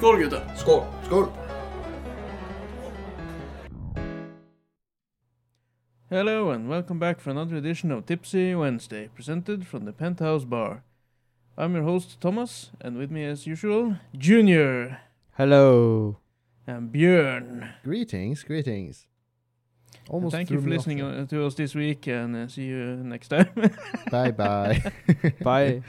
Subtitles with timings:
[0.00, 0.56] Skål gutta!
[0.56, 0.82] Skål!
[1.04, 1.26] Skål!
[6.08, 10.84] Hello and welcome back for another edition of Tipsy Wednesday, presented from the Penthouse Bar.
[11.58, 15.00] I'm your host Thomas, and with me as usual, Junior
[15.36, 16.16] Hello.
[16.66, 17.68] and Björn.
[17.84, 19.06] Greetings, greetings.
[20.06, 21.22] And Almost thank you threw for me off listening there.
[21.24, 23.50] uh, to us this week, and uh, see you next time.
[24.10, 24.82] Bye bye.
[25.42, 25.82] Bye.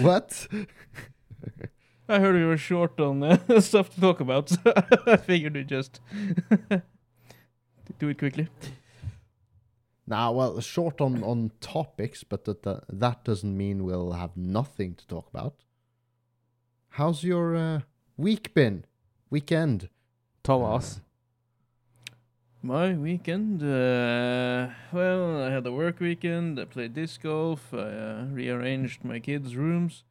[0.00, 0.48] what?
[2.12, 4.58] I heard we were short on uh, stuff to talk about, so
[5.06, 5.98] I figured we'd just
[7.98, 8.48] do it quickly.
[10.06, 14.94] Nah, well, short on, on topics, but that, that that doesn't mean we'll have nothing
[14.96, 15.54] to talk about.
[16.90, 17.80] How's your uh,
[18.18, 18.84] week been?
[19.30, 19.88] Weekend?
[20.42, 21.00] Thomas.
[22.62, 26.60] My weekend, uh, well, I had a work weekend.
[26.60, 27.72] I played disc golf.
[27.72, 30.04] I uh, rearranged my kids' rooms.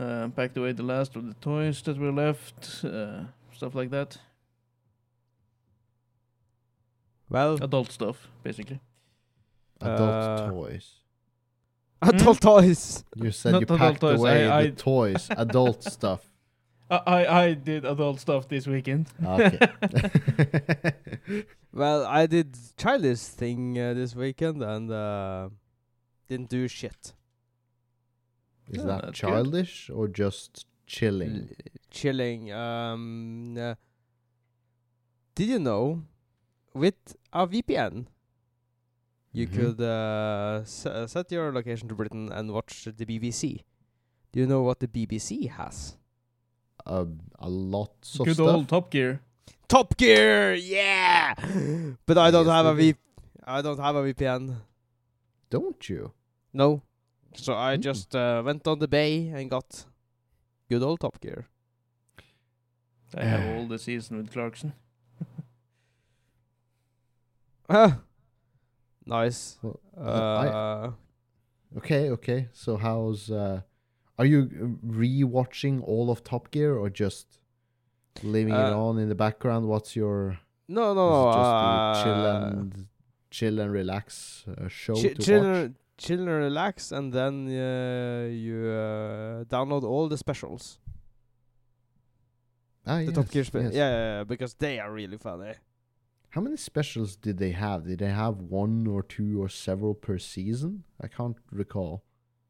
[0.00, 2.84] Uh, packed away the last of the toys that were left.
[2.84, 4.16] Uh, stuff like that.
[7.28, 8.80] Well, Adult stuff, basically.
[9.80, 10.94] Adult Uh, toys.
[12.02, 13.04] adult toys.
[13.14, 15.28] You said not you packed toys, away I- the toys.
[15.36, 16.22] Adult stuff.
[16.90, 19.06] I, I I did adult stuff this weekend.
[19.24, 19.58] Okay.
[21.72, 25.50] Well, I did childish thing uh, this weekend and uh,
[26.28, 27.12] didn't do shit.
[28.70, 29.28] Is Yeah, that that's good.
[29.28, 31.48] childish or just chilling?
[31.50, 31.56] L-
[31.90, 32.52] chilling.
[32.52, 33.74] Um, uh,
[35.34, 36.02] did you know,
[36.74, 36.94] with
[37.32, 38.06] a VPN,
[39.32, 39.54] you Mhm.
[39.54, 43.64] could uh, s- uh, set your location to Britain and watch the BBC.
[44.32, 45.96] Do you know what the BBC has?
[46.86, 47.06] Uh,
[47.38, 48.46] a lot of Good stuff.
[48.48, 49.20] old Top Gear.
[49.68, 51.34] Top Gear, yeah.
[52.06, 52.98] But I don't Yes, have they a do.
[52.98, 52.98] V.
[53.44, 54.56] I don't have a VPN.
[55.50, 56.12] Don't you?
[56.52, 56.82] No.
[57.34, 57.80] So I Mm.
[57.82, 59.86] just uh, went on the bay and got
[60.68, 61.46] good old Top Gear.
[63.14, 64.72] I have all the season with Clarkson.
[67.68, 68.00] Ah,
[69.06, 69.58] nice.
[69.62, 70.92] Well, I- Uh,
[71.76, 72.48] Okay, okay.
[72.52, 73.60] So how's uh
[74.18, 77.38] are you re-watching all of Top Gear or just
[78.24, 79.66] leaving it Uh, on in the background?
[79.68, 81.32] What's your no, no, no.
[81.32, 82.86] just the chill uh, and
[83.30, 85.70] chill and relax uh, show chi- to chill, watch?
[86.00, 90.78] And- chill and relax, and then uh, you uh, download all the specials.
[92.86, 93.74] Ah, The yes, Top Gear specials.
[93.74, 93.78] yes.
[93.78, 95.52] Yeah, yeah, yeah, because they are really funny.
[96.30, 97.84] How many specials did they have?
[97.86, 100.84] Did they have one or two or several per season?
[101.00, 102.02] I can't recall.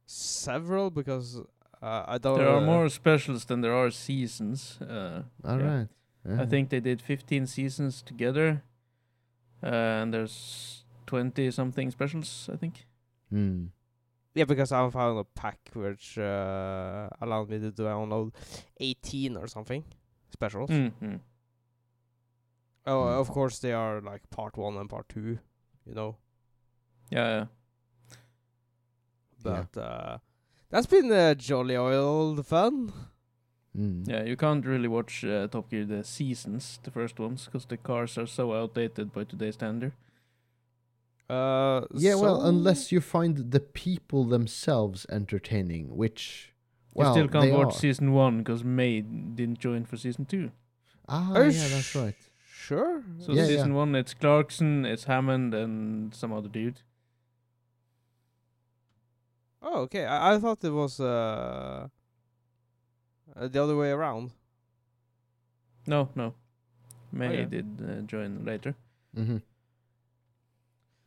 [0.07, 1.41] Several, because
[1.83, 2.39] uh, I don't.
[2.39, 4.79] There are uh, more specials than there are seasons.
[4.81, 5.67] Uh, All Yeah.
[5.77, 5.89] right.
[6.39, 8.63] I think they did 15 seasons together,
[9.63, 9.67] uh,
[10.03, 12.51] and there's 20 something specials.
[12.53, 12.87] I think.
[13.31, 13.67] Hmm.
[14.35, 18.33] Yeah, because I found a pack which uh, allowed me to download
[18.79, 19.85] 18 or something
[20.31, 20.71] specials.
[20.71, 21.17] Mm-hmm.
[22.87, 23.21] Oh, Mm.
[23.21, 25.39] of course they are like part one and part two,
[25.87, 26.17] you know.
[27.11, 27.45] Yeah, yeah.
[29.45, 29.65] Yeah.
[29.73, 30.19] But uh,
[30.71, 32.93] that's been uh, jolly old fun.
[33.77, 34.09] Mm.
[34.09, 37.77] Yeah, you can't really watch uh, Top Gear the seasons, the first ones, because the
[37.77, 39.93] cars are so outdated by today's standard.
[41.31, 46.53] Uh, Yeah, well, unless you find the people themselves entertaining, which
[46.95, 47.79] You well, still can't they watch are.
[47.79, 50.51] season one because May didn't join for season two.
[51.09, 52.17] Ah, Are yeah, that's right.
[52.53, 53.03] Sure.
[53.19, 53.77] So Yeah, season yeah.
[53.83, 56.81] one, it's Clarkson, it's Hammond, and some other dude.
[59.63, 60.05] Oh, okay.
[60.07, 61.89] I, I thought it was uh,
[63.37, 64.33] uh, the other way around.
[65.87, 66.35] No, no.
[67.13, 67.45] May yeah.
[67.45, 68.75] did uh, join later.
[69.17, 69.39] Mm-hmm.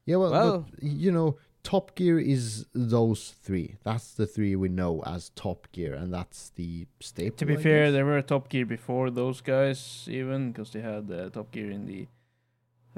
[0.05, 3.77] Yeah, well, Well- but you know, Top Gear is those three.
[3.83, 7.37] That's the three we know as Top Gear, and that's the staple.
[7.37, 7.93] To be I fair, guess.
[7.93, 11.85] there were Top Gear before those guys, even because they had uh, Top Gear in
[11.85, 12.07] the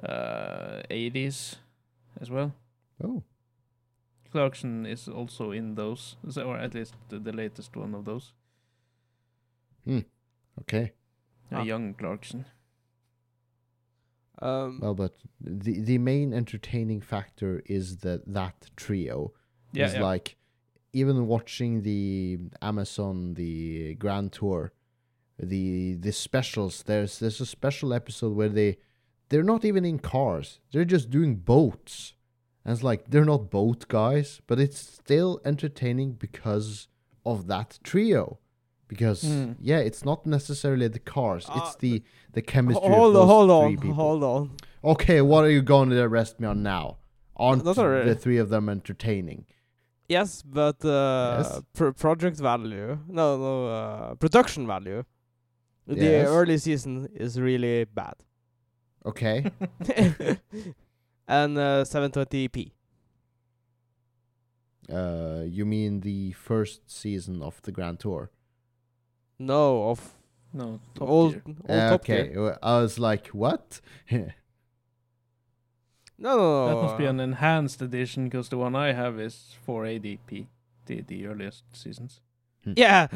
[0.03, 1.57] uh, 80s
[2.19, 2.53] as well.
[3.03, 3.21] oh,
[4.31, 8.33] Clarkson is also in those, or at least the, the latest one of those.
[9.85, 9.99] Hmm.
[10.61, 10.91] Okay.
[11.51, 11.63] A Ah.
[11.63, 12.45] young Clarkson.
[14.41, 19.33] Um, Well, but the the main entertaining factor is that that trio
[19.73, 20.03] Yeah, is yeah.
[20.03, 20.37] like
[20.93, 24.71] even watching the Amazon the Grand Tour,
[25.37, 26.83] the the specials.
[26.83, 28.77] There's there's a special episode where they
[29.29, 30.59] they're not even in cars.
[30.71, 32.13] They're just doing boats.
[32.63, 36.87] And it's like they're not boat guys, but it's still entertaining because
[37.23, 38.39] of that trio.
[38.87, 39.55] Because Mm.
[39.59, 42.03] yeah, it's not necessarily the cars; Uh, it's the
[42.33, 42.87] the chemistry.
[42.87, 43.93] hold of on, hold on, people.
[43.93, 44.51] hold on.
[44.83, 46.97] Okay, what are you going to arrest me on now?
[47.35, 48.09] Aren't Not already.
[48.09, 49.45] the three of them entertaining?
[50.07, 51.61] Yes, but uh, Yes.
[51.73, 55.03] Pro- project value, no, no, uh, production value
[55.87, 56.27] The Yes.
[56.27, 58.15] early season is really bad.
[59.05, 59.51] Okay.
[61.27, 62.71] and uh, 720p.
[64.91, 68.29] Uh, you mean the first season of the Grand Tour?
[69.39, 70.13] No, of
[70.53, 71.43] No, Top old, Gear.
[71.47, 72.27] old Uh, Top okay.
[72.29, 72.57] Gear.
[72.63, 73.81] I was like, what?
[76.17, 76.67] No, no, no.
[76.67, 80.47] That must be an enhanced edition because the one I have is 480p,
[80.85, 82.21] the the earliest seasons.
[82.63, 83.07] Yeah.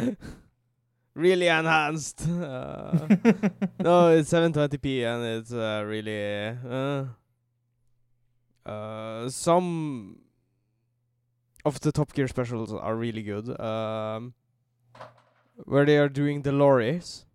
[1.15, 2.27] really enhanced.
[2.29, 3.07] Uh,
[3.79, 7.05] no, it's 720p and it's uh, really uh,
[8.69, 10.19] uh, some
[11.65, 13.59] of the Top Gear specials are really good.
[13.61, 14.33] Um,
[15.65, 17.25] where they are doing the lorries.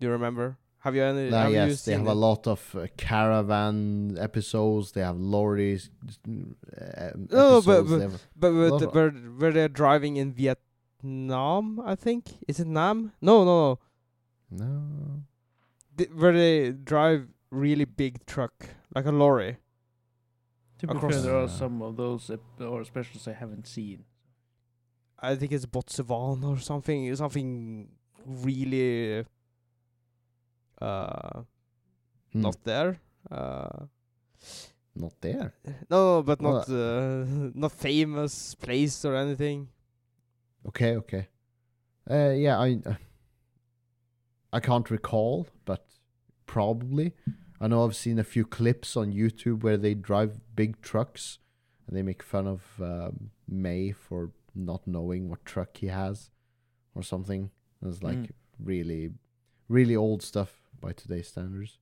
[0.00, 0.56] Do you remember?
[0.80, 1.30] Have you any?
[1.30, 4.92] Have you yes, they seen have a lot of uh, caravan episodes.
[4.92, 5.90] They have lorries.
[6.26, 11.80] Uh, No, but- episodes, they have- But but the, where where they're driving in Vietnam,
[11.84, 12.26] I think.
[12.46, 13.12] Is it Nam?
[13.20, 13.78] No, no,
[14.50, 14.64] no.
[14.64, 15.22] no.
[15.96, 19.58] Th- where they drive really big truck, like a lorry.
[20.78, 24.04] To be Across- fair, there are some of those ep- or specials I haven't seen.
[25.20, 27.14] I think it's Botswana or something.
[27.16, 27.88] Something
[28.26, 29.24] really
[30.80, 31.42] uh
[32.32, 33.00] Hmm, not there.
[33.30, 33.86] Uh
[34.94, 35.54] not there.
[35.90, 37.24] no, but not uh,
[37.54, 39.68] not famous place or anything.
[40.66, 41.28] Okay, okay.
[42.10, 42.94] Uh, yeah, I uh,
[44.52, 45.86] I can't recall, but
[46.46, 47.14] probably.
[47.60, 51.38] I know I've seen a few clips on YouTube where they drive big trucks,
[51.86, 56.30] and they make fun of um, May for not knowing what truck he has,
[56.94, 57.50] or something.
[57.82, 58.30] It's like Mm.
[58.58, 59.10] really,
[59.68, 61.78] really old stuff by today's standards.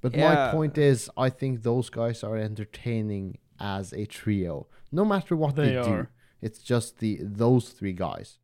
[0.00, 0.28] But Yeah.
[0.28, 5.56] my point is, I think those guys are entertaining as a trio, no matter what
[5.56, 6.06] they, They do.
[6.40, 8.38] It's just the those three guys.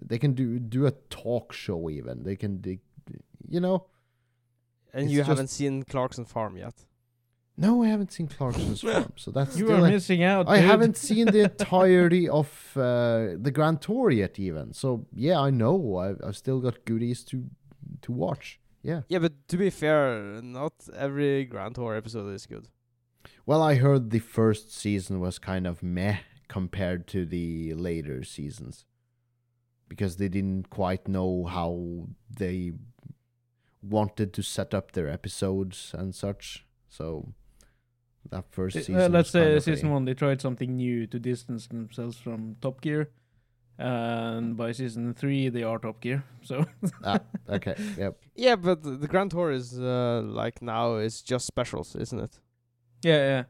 [0.00, 2.22] They can do do a talk show even.
[2.22, 2.78] They can do,
[3.48, 3.86] you know.
[4.92, 6.83] And you haven't seen Clarkson Farm yet.
[7.56, 10.48] No, I haven't seen Clarkson's farm, so that's You still are a- missing out.
[10.48, 10.64] I dude.
[10.70, 14.72] haven't seen the entirety of uh, the Grand Tour yet, even.
[14.72, 15.96] So yeah, I know.
[15.98, 17.44] I've, I've still got goodies to
[18.02, 18.58] to watch.
[18.82, 19.02] Yeah.
[19.08, 22.68] Yeah, but to be fair, not every Grand Tour episode is good.
[23.46, 26.18] Well, I heard the first season was kind of meh
[26.48, 28.84] compared to the later seasons
[29.88, 32.08] because they didn't quite know how
[32.38, 32.72] they
[33.82, 36.66] wanted to set up their episodes and such.
[36.88, 37.32] So
[38.30, 39.12] that first Uh, season.
[39.12, 43.10] let's say season one they tried something new to distance themselves from Top Gear,
[43.78, 46.24] and by season three they are Top Gear.
[46.42, 46.64] So
[47.04, 47.74] Ah, okay.
[47.98, 48.16] Yep.
[48.36, 52.40] Yeah, but the the Grand Tour is uh, like now is just specials, isn't it?
[53.04, 53.42] yeah, yeah,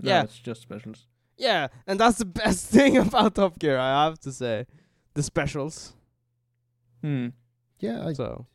[0.00, 0.22] no, Yeah.
[0.24, 1.06] it's just specials.
[1.38, 4.66] Yeah, and that's the best thing about Top Gear, I have to say.
[5.14, 5.92] The specials.
[7.02, 7.28] Hmm.
[7.80, 8.46] Yeah, I So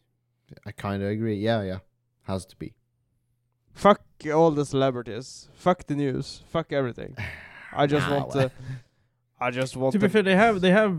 [0.66, 1.36] I kind of agree.
[1.36, 1.80] Yeah, yeah.
[2.24, 2.74] Has to be.
[3.74, 5.50] fuck all the celebrities.
[5.56, 6.42] Fuck the news.
[6.50, 7.16] Fuck everything.
[7.74, 8.52] I just Ah, want to.
[9.40, 10.98] I just want To be fair, they have they have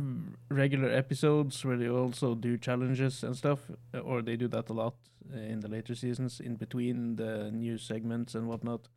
[0.48, 3.58] regular episodes where they also do challenges and stuff,
[3.92, 4.94] uh, or they do that a lot
[5.34, 6.38] uh, in the later seasons.
[6.40, 8.88] In between the news segments and whatnot,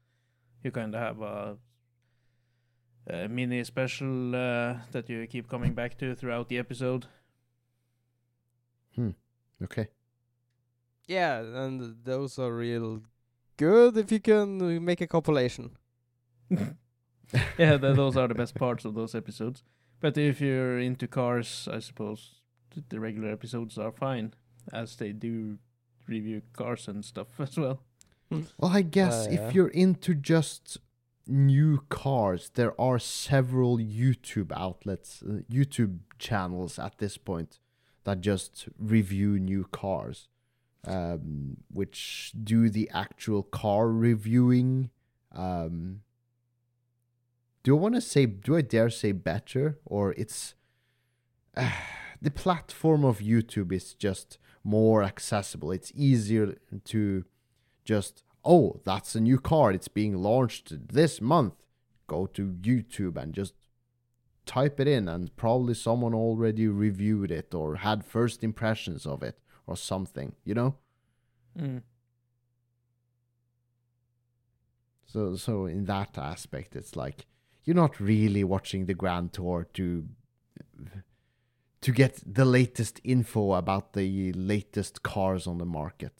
[0.63, 1.57] you kind of have a,
[3.07, 7.07] a mini special uh, that you keep coming back to throughout the episode.
[8.95, 9.11] Hmm.
[9.63, 9.87] Okay.
[11.07, 13.01] Yeah, and those are real
[13.65, 15.71] good if you can uh, make a compilation.
[16.49, 19.63] yeah, th- those are the best parts of those episodes.
[19.99, 22.41] But if you're into cars, I suppose
[22.89, 24.33] the regular episodes are fine,
[24.73, 25.57] as they do
[26.07, 27.79] review cars and stuff as well.
[28.31, 29.47] Well, I guess Uh, yeah.
[29.47, 30.77] if you're into just
[31.27, 37.59] new cars, there are several YouTube outlets, uh, YouTube channels at this point
[38.05, 40.27] that just review new cars,
[40.85, 44.89] um, which do the actual car reviewing.
[45.33, 46.01] Um,
[47.63, 48.25] do I want to say?
[48.25, 50.55] Do I dare say better, or it's
[52.21, 55.71] the platform of YouTube is just more accessible.
[55.71, 57.25] It's easier to
[57.83, 61.65] just oh that's a new car it's being launched this month
[62.07, 63.53] go to youtube and just
[64.45, 69.37] type it in and probably someone already reviewed it or had first impressions of it
[69.71, 70.71] or something you know
[71.59, 71.81] Mm.
[75.05, 77.25] so so in that aspect it's like
[77.63, 80.07] you're not really watching the grand tour to
[81.81, 86.13] to get the latest info about the latest cars on the market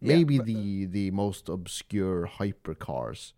[0.00, 3.32] Yeah, maybe but, the the most obscure hypercars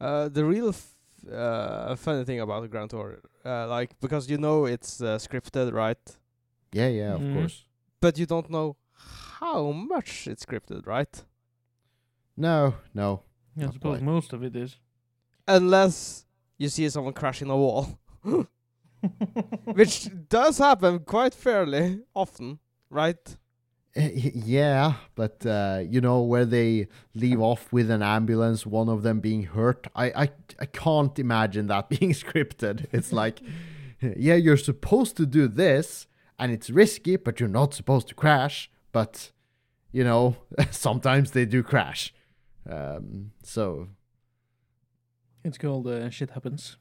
[0.00, 0.94] Uh, the real f-
[1.32, 5.72] uh, funny thing about the Grand Tour, uh, like because you know it's uh, scripted,
[5.72, 6.16] right?
[6.74, 7.34] Yeah, yeah, of Mhm.
[7.34, 7.64] course.
[8.00, 8.76] but you don't know
[9.40, 11.24] how much it's scripted, right?
[12.36, 13.22] No, no.
[13.56, 14.02] I Not suppose quite.
[14.02, 14.76] most of it is.
[15.46, 16.26] Unless
[16.58, 17.98] you see someone crashing a wall,
[19.74, 22.58] which does happen quite fairly often,
[22.90, 23.36] right?
[23.96, 24.08] Uh,
[24.54, 29.20] Yeah, but uh, you know where they leave off with an ambulance, one of them
[29.20, 29.86] being hurt.
[29.94, 30.28] I, I,
[30.60, 32.86] I can't imagine that being scripted.
[32.92, 33.40] It's like,
[34.00, 36.06] yeah, you're supposed to do this,
[36.38, 38.70] and it's risky, but you're not supposed to crash.
[38.92, 39.32] But
[39.92, 40.36] you know,
[40.70, 42.12] sometimes they do crash.
[42.68, 43.88] Um, so
[45.44, 46.76] it's called uh, shit happens.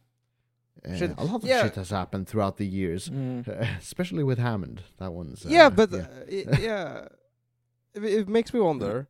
[0.87, 1.63] uh, Shit- a lot of yeah.
[1.63, 3.47] shit has happened throughout the years, Mm.
[3.79, 4.81] especially with Hammond.
[4.97, 5.99] That one's uh, yeah, but yeah.
[5.99, 7.07] Uh, i- yeah,
[7.93, 9.07] it, it makes me wonder.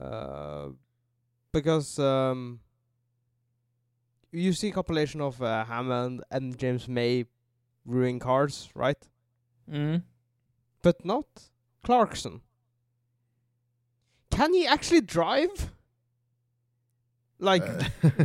[0.00, 0.68] uh,
[1.52, 2.60] because um,
[4.32, 7.24] you see compilation of uh, Hammond and James May
[7.86, 8.98] ruining cars, right?
[9.70, 10.02] Mm.
[10.82, 11.26] But not
[11.82, 12.40] Clarkson.
[14.30, 15.72] Can he actually drive?
[17.38, 17.84] Like, Uh,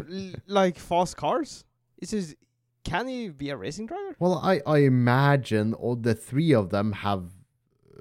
[0.10, 1.63] l- like fast cars?
[1.98, 2.36] Is his,
[2.84, 4.15] can he be a racing driver?
[4.20, 7.25] Well, I, I imagine all the three of them have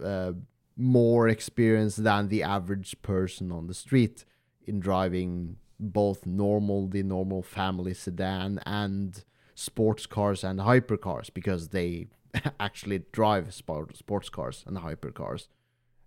[0.03, 0.33] uh,
[0.77, 4.25] more experience than the average person on the street
[4.67, 9.25] in driving both normal, the normal family sedan, and
[9.69, 12.07] sports cars and hypercars because they
[12.61, 15.43] actually drive sport, sports cars and hypercars,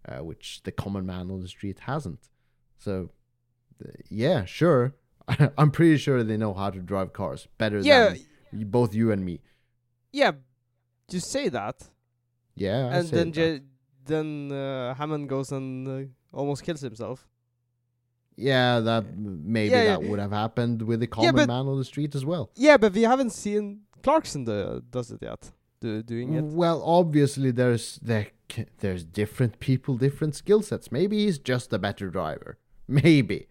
[0.10, 2.24] uh, which the common man on the street hasn't.
[2.86, 2.94] So,
[3.84, 4.96] uh, yeah, sure.
[5.60, 8.16] I'm pretty sure they know how to drive cars better Yeah,
[8.52, 9.36] than both you and me.
[10.12, 10.32] yeah.
[11.12, 11.78] You say that,
[12.56, 13.32] Yeah, I and then.
[13.32, 13.62] J-
[14.06, 17.26] then uh, Hammond goes and uh, almost kills himself.
[18.36, 21.86] Yeah, that maybe Yeah, that would have happened with the common but- man on the
[21.86, 22.50] street as well.
[22.56, 25.52] Yeah, but we haven't seen Clarkson do, does it yet.
[25.80, 26.44] Do, doing it.
[26.44, 28.28] Well, obviously there's there
[28.80, 30.92] there's different people, different skill sets.
[30.92, 33.48] Maybe he's just a better driver, maybe,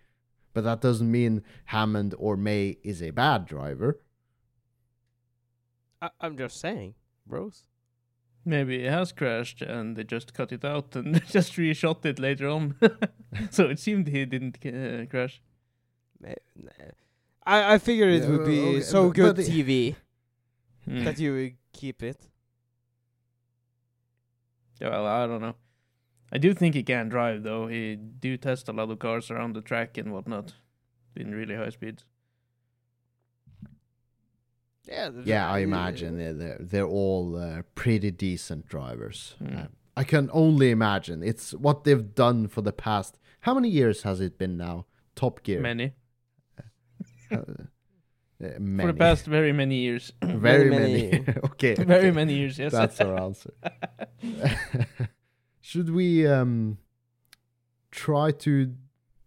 [0.54, 4.00] but that doesn't mean Hammond or May is a bad driver.
[6.00, 6.94] I, I'm just saying,
[7.26, 7.64] bros.
[8.44, 12.48] Maybe it has crashed and they just cut it out and just reshot it later
[12.48, 12.74] on.
[13.50, 15.40] so it seemed he didn't uh, crash.
[17.44, 19.94] I I figured it Yeah, would be okay, so but- good but TV
[20.88, 21.04] Mm.
[21.04, 22.28] that you would keep it.
[24.80, 25.54] Yeah, well, I don't know.
[26.32, 27.68] I do think he can drive though.
[27.68, 30.54] He do test a lot of cars around the track and whatnot
[31.14, 32.04] in really high speeds.
[34.88, 35.10] Yeah.
[35.10, 39.34] th- Yeah, I imagine they're they're, they're all uh, pretty decent drivers.
[39.38, 39.56] Hmm.
[39.56, 41.22] Uh, I can only imagine.
[41.22, 43.18] It's what they've done for the past.
[43.40, 44.86] How many years has it been now?
[45.14, 45.60] Top Gear.
[45.60, 45.92] Many.
[47.30, 47.38] Uh, uh,
[48.58, 48.82] many.
[48.88, 50.12] For the past very many years.
[50.22, 51.10] very Very many.
[51.10, 51.24] many.
[51.44, 51.74] okay.
[51.74, 52.10] very okay.
[52.10, 52.72] many years, yes.
[52.72, 53.52] That's our answer.
[55.60, 56.78] Should we um
[57.90, 58.74] try to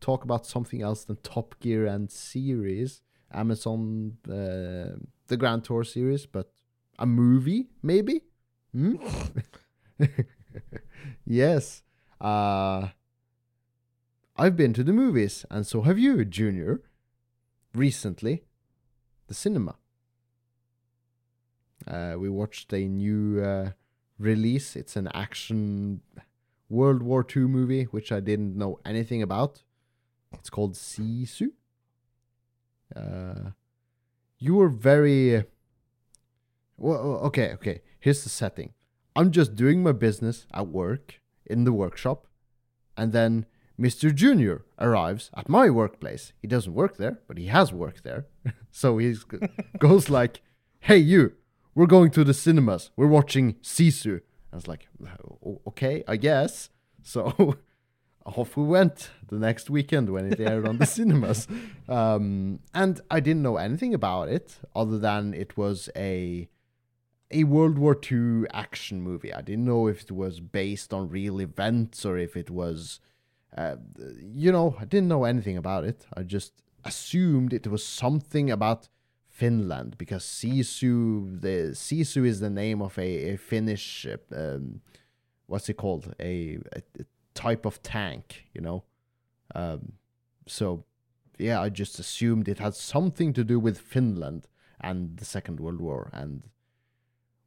[0.02, 3.02] talk about something else than Top Gear and series?
[3.32, 4.96] Amazon, uh,
[5.27, 6.51] the Grand Tour series, but
[6.98, 8.22] a movie, maybe?
[8.74, 8.96] Hmm?
[11.25, 11.84] yes.
[12.20, 12.89] Uh,
[14.38, 16.82] I've been to the movies, and so have you, Junior.
[17.74, 18.44] Recently,
[19.27, 19.75] the cinema.
[21.86, 23.72] Uh, we watched a new uh,
[24.17, 24.75] release.
[24.75, 26.01] It's an action
[26.70, 29.63] World War II movie, which I didn't know anything about.
[30.34, 31.51] It's called Sisu.
[34.46, 35.44] You were very.
[36.78, 37.00] Well,
[37.30, 37.82] okay, okay.
[38.00, 38.74] Here's the setting.
[39.16, 42.28] I'm just doing my business at work in the workshop,
[42.96, 43.48] and then
[43.80, 44.14] Mr.
[44.14, 46.32] Junior arrives at my workplace.
[46.40, 48.28] He doesn't work there, but he has worked there.
[48.72, 49.16] so he
[49.80, 50.44] goes like,
[50.82, 51.34] "Hey, you!
[51.74, 52.92] We're going to the cinemas.
[52.96, 54.22] We're watching Sisu."
[54.54, 54.88] I was like,
[55.44, 56.70] oh, "Okay, I guess."
[57.02, 57.58] So
[58.25, 61.48] off we went the next weekend when it aired on the cinemas.
[61.88, 66.50] Um, and I didn't know anything about it other than it was a
[67.32, 69.34] a World War II action movie.
[69.34, 73.00] I didn't know if it was based on real events or if it was,
[73.58, 73.77] uh,
[74.22, 76.05] you know, I didn't know anything about it.
[76.15, 78.89] I just assumed it was something about
[79.27, 84.82] Finland because Sisu, the Sisu is the name of a, a Finnish, um,
[85.48, 87.05] what's it called, a, a, a
[87.36, 88.84] type of tank, you know.
[89.54, 89.94] Um,
[90.48, 90.86] so,
[91.38, 94.48] yeah, I just assumed it had something to do with Finland
[94.82, 96.44] and the Second World War and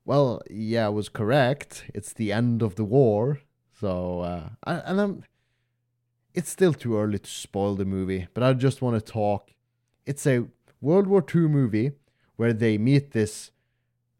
[0.08, 1.84] well, yeah, I was correct.
[1.92, 3.40] It's the end of the war.
[3.78, 5.24] So, uh, and, I'm,
[6.32, 9.50] it's still too early to spoil the movie, but I just want to talk.
[10.06, 10.46] It's a
[10.80, 11.92] World War II movie
[12.36, 13.50] where they meet this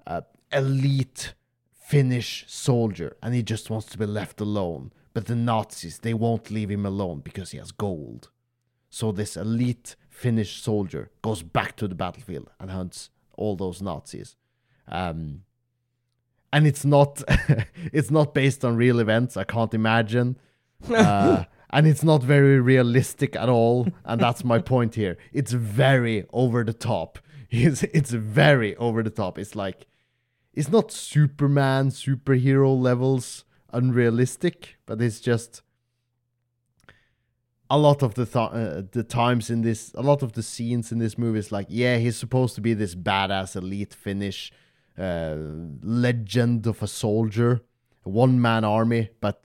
[0.07, 0.21] uh,
[0.53, 1.33] elite
[1.73, 4.93] Finnish soldier and he just wants to be left alone.
[5.19, 8.31] But the Nazis, they won't leave him alone because he has gold.
[8.89, 14.37] So this elite Finnish soldier goes back to the battlefield and hunts all those Nazis.
[14.87, 15.43] Um,
[16.53, 17.21] and it's not
[17.93, 19.37] it's not based on real events.
[19.37, 20.39] I can't imagine.
[20.89, 23.89] Uh, and it's not very realistic at all.
[24.05, 25.19] And that's my point here.
[25.33, 27.19] It's very over the top.
[27.51, 29.37] It's it's very over the top.
[29.37, 29.89] It's like
[30.55, 35.63] it's not Superman superhero levels unrealistic, but it's just
[37.71, 40.91] a lot of the th- uh, the times in this, a lot of the scenes
[40.91, 44.51] in this movie is like, yeah, he's supposed to be this badass elite Finnish
[44.99, 45.37] uh,
[45.83, 47.61] legend of a soldier,
[48.05, 49.43] one man army, but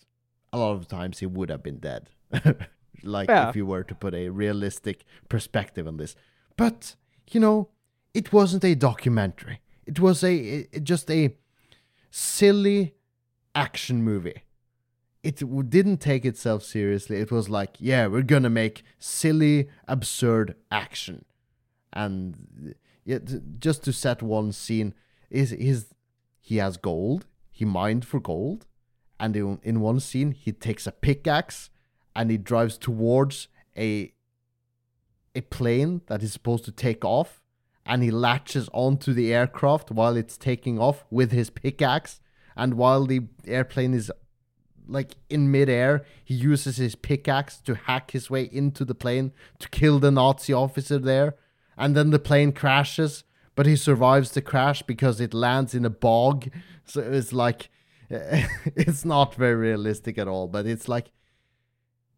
[0.53, 2.09] a lot of times he would have been dead.
[3.03, 3.49] like Yeah.
[3.49, 6.15] if you were to put a realistic perspective on this,
[6.55, 6.95] but
[7.31, 7.69] you know,
[8.13, 9.59] it wasn't a documentary.
[9.85, 11.35] It was a it, just a
[12.09, 12.93] silly
[13.55, 14.43] action movie
[15.23, 17.17] it didn't take itself seriously.
[17.17, 21.23] It was like, yeah, we're gonna make silly, absurd action,
[21.93, 24.93] and yeah, t- just to set one scene
[25.29, 25.87] is his
[26.41, 27.25] he has gold.
[27.49, 28.65] He mined for gold,
[29.17, 31.69] and in, in one scene he takes a pickaxe
[32.15, 34.13] and he drives towards a
[35.35, 37.41] a plane that is supposed to take off,
[37.85, 42.19] and he latches onto the aircraft while it's taking off with his pickaxe.
[42.55, 44.11] And while the airplane is
[44.87, 49.69] like in midair, he uses his pickaxe to hack his way into the plane to
[49.69, 51.35] kill the Nazi officer there.
[51.77, 53.23] And then the plane crashes,
[53.55, 56.49] but he survives the crash because it lands in a bog.
[56.85, 57.69] So it's like,
[58.09, 61.11] it's not very realistic at all, but it's like,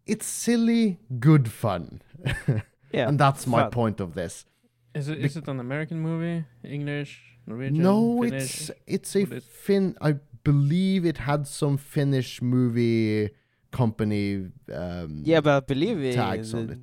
[0.06, 2.02] it's silly, good fun.
[2.92, 3.72] Yeah, and that's my fun.
[3.72, 4.46] point of this.
[4.94, 6.46] Is it is it an American movie?
[6.64, 8.70] English, Norwegian, no, Finnish?
[8.70, 9.96] it's it's a What is- Fin.
[10.02, 13.30] I believe it had some Finnish movie
[13.72, 14.52] company.
[14.74, 16.80] Um, Yeah, but I believe i- tags on it.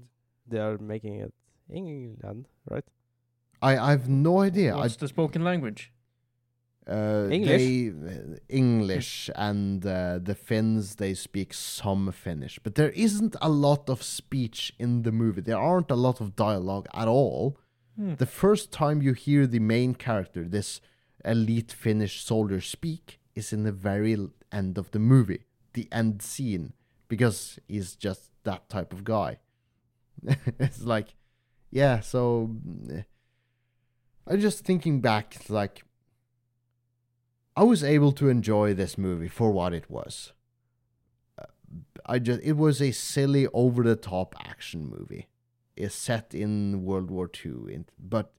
[0.47, 1.33] they are making it
[1.69, 2.85] England, right?
[3.63, 4.75] I I've no idea.
[4.75, 5.93] I What's the spoken language?
[6.89, 7.61] uh, English?
[7.63, 13.49] They, uh, English and uh, the Finns they speak some Finnish, but there isn't a
[13.49, 15.41] lot of speech in the movie.
[15.43, 17.57] There aren't a lot of dialogue at all.
[17.97, 18.15] Hmm.
[18.15, 20.81] The first time you hear the main character, this
[21.25, 24.17] elite Finnish soldier, speak is in the very
[24.51, 26.73] end of the movie, the end scene,
[27.09, 29.39] because he's just that type of guy.
[30.59, 31.15] it's like,
[31.71, 33.05] yeah, so mm,
[34.27, 35.85] I'm just thinking back, like,
[37.57, 40.33] I was able to enjoy this movie for what it was.
[41.39, 41.45] Uh,
[42.07, 45.29] I just it was a silly, over the top action movie.
[45.77, 48.33] It's set in World War II, but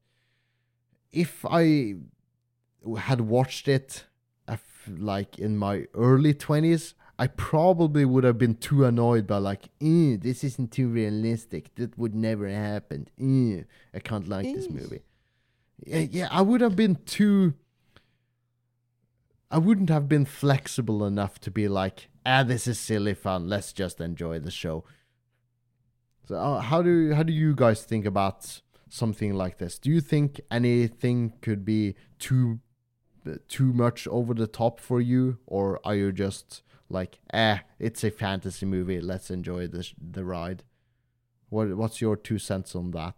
[1.12, 1.96] if I
[2.98, 4.06] had watched it
[4.48, 9.69] af- like in my early twenties, I probably would have been too annoyed by like,
[9.82, 11.74] "Eh, this isn't too realistic.
[11.76, 13.08] That would never happen.
[13.19, 15.02] Eh, I can't like this movie.
[15.86, 17.54] Yeah, yeah, I would have been too.
[19.52, 23.48] I wouldn't have been flexible enough to be like, ah, this is silly fun.
[23.48, 24.84] Let's just enjoy the show.
[26.28, 29.78] So, uh, how do how do you guys think about something like this?
[29.80, 32.60] Do you think anything could be too
[33.48, 38.12] too much over the top for you, or are you just like, eh, it's a
[38.12, 39.02] fantasy movie.
[39.02, 40.64] Let's enjoy the the ride.
[41.50, 43.16] What what's your two cents on that?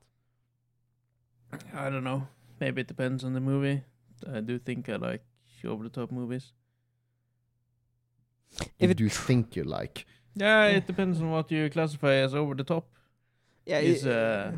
[1.73, 2.27] I don't know.
[2.59, 3.83] Maybe it depends on the movie.
[4.31, 5.23] I do think I like
[5.63, 6.53] over the top movies.
[8.79, 10.05] If What it do you tr- think you like?
[10.35, 10.77] Yeah, Yeah.
[10.77, 12.85] it depends on what you classify as over the top.
[13.65, 14.51] Yeah, Is i- uh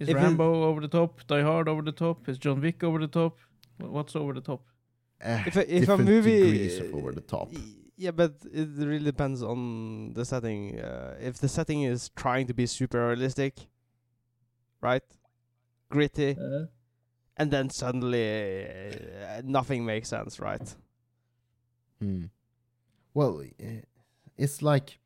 [0.00, 1.26] is if it- Rambo over the top?
[1.26, 2.28] Die Hard over the top?
[2.28, 3.38] Is John Wick over the top?
[3.78, 4.62] What's over the top?
[5.20, 7.52] Eh, if a, if a movie degrees of over the top.
[7.96, 10.80] Yeah, but it really depends on the setting.
[10.80, 13.54] Uh, if the setting is trying to be super realistic,
[14.80, 15.02] right,
[15.90, 16.36] gritty,
[17.36, 20.74] and then suddenly uh, nothing makes sense, right?
[22.00, 22.24] Hmm.
[23.14, 23.42] Well,
[24.36, 24.98] it's like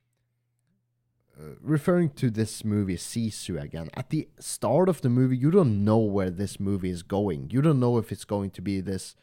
[1.61, 3.91] referring to this movie Sisu again.
[3.95, 7.51] At the start of the movie, you don't know where this movie is going.
[7.51, 9.15] You don't know if it's going to be this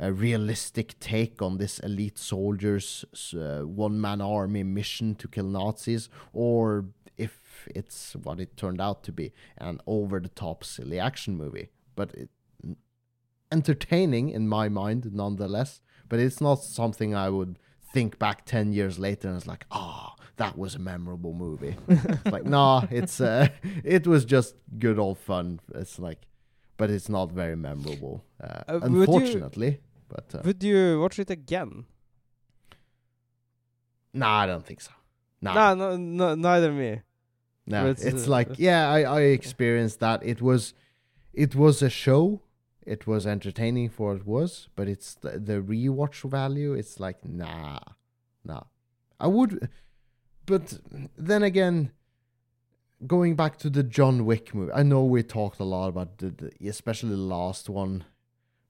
[0.00, 6.86] uh, realistic take on this elite soldiers' uh, one-man army mission to kill Nazis, or
[7.16, 11.68] if it's what it turned out to be an over-the-top silly action movie.
[11.94, 12.30] But it,
[13.52, 15.80] entertaining in my mind, nonetheless.
[16.08, 17.58] But it's not something I would
[17.92, 21.76] think back 10 years later and it's like, ah, that was a memorable movie.
[21.88, 23.48] it's like, nah, it's, uh,
[23.96, 25.60] it was just good old fun.
[25.74, 26.20] It's like,
[26.76, 29.72] but it's not very memorable, uh, Uh, would you- unfortunately.
[30.08, 31.84] But uh, Would you watch it again?
[34.12, 34.92] Nah, I don't think so.
[35.40, 37.00] Nah, Nah, no, no, neither me.
[37.66, 37.86] nah.
[37.86, 40.22] It's, it's, uh, like yeah, I I experienced that.
[40.22, 40.74] It was,
[41.32, 42.42] it was a show.
[42.84, 46.74] It was entertaining for it was, but it's the, the rewatch value.
[46.74, 47.78] It's like nah,
[48.44, 48.64] nah.
[49.20, 49.68] I would,
[50.46, 50.78] but
[51.16, 51.92] then again,
[53.06, 56.30] going back to the John Wick movie, I know we talked a lot about the,
[56.30, 58.04] the especially the last one,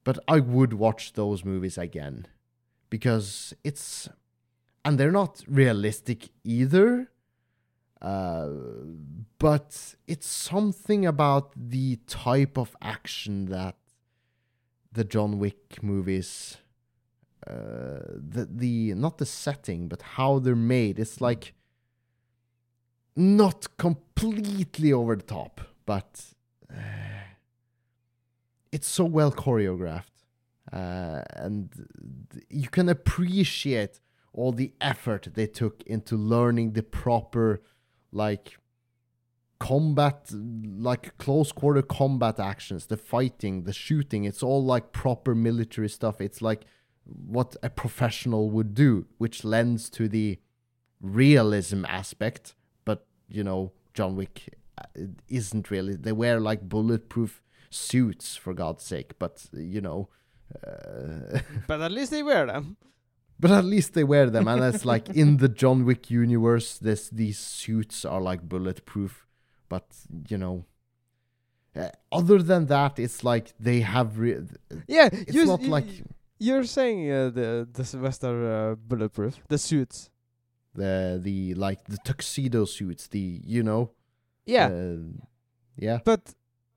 [0.04, 2.26] but I would watch those movies again
[2.90, 4.08] because it's
[4.84, 7.08] and they're not realistic either.
[8.00, 8.48] Uh,
[9.38, 13.76] but it's something about the type of action that
[14.90, 16.58] the John Wick movies
[17.46, 21.54] uh the the not the setting but how they're made it's like
[23.16, 26.24] not completely over the top but
[26.72, 26.76] uh,
[28.70, 30.06] it's so well choreographed
[30.72, 31.86] uh, and
[32.48, 34.00] you can appreciate
[34.32, 37.60] all the effort they took into learning the proper
[38.12, 38.56] like
[39.58, 45.88] combat like close quarter combat actions the fighting the shooting it's all like proper military
[45.88, 46.20] stuff.
[46.20, 46.64] It's like
[47.04, 50.40] what a professional would do which lends to the
[51.00, 52.54] realism aspect
[53.36, 54.36] you know john wick
[54.78, 54.84] uh,
[55.28, 60.08] isn't really they wear like bulletproof suits for god's sake but you know
[60.66, 62.76] uh, But at least they wear them.
[63.40, 67.08] but at least they wear them and it's like in the john wick universe this
[67.10, 69.26] these suits are like bulletproof
[69.68, 69.86] but
[70.28, 70.64] you know
[71.74, 74.44] uh, other than that it's like they have re-
[74.86, 75.86] Yeah, it's not like
[76.38, 80.10] you're saying uh, the the Sylvester uh, bulletproof, the suits.
[80.74, 83.90] The the like the tuxedo suits the you know
[84.46, 84.96] Yeah, uh,
[85.76, 86.34] yeah but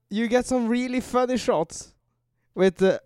[0.10, 1.94] you get some really funny shots
[2.54, 3.00] with uh,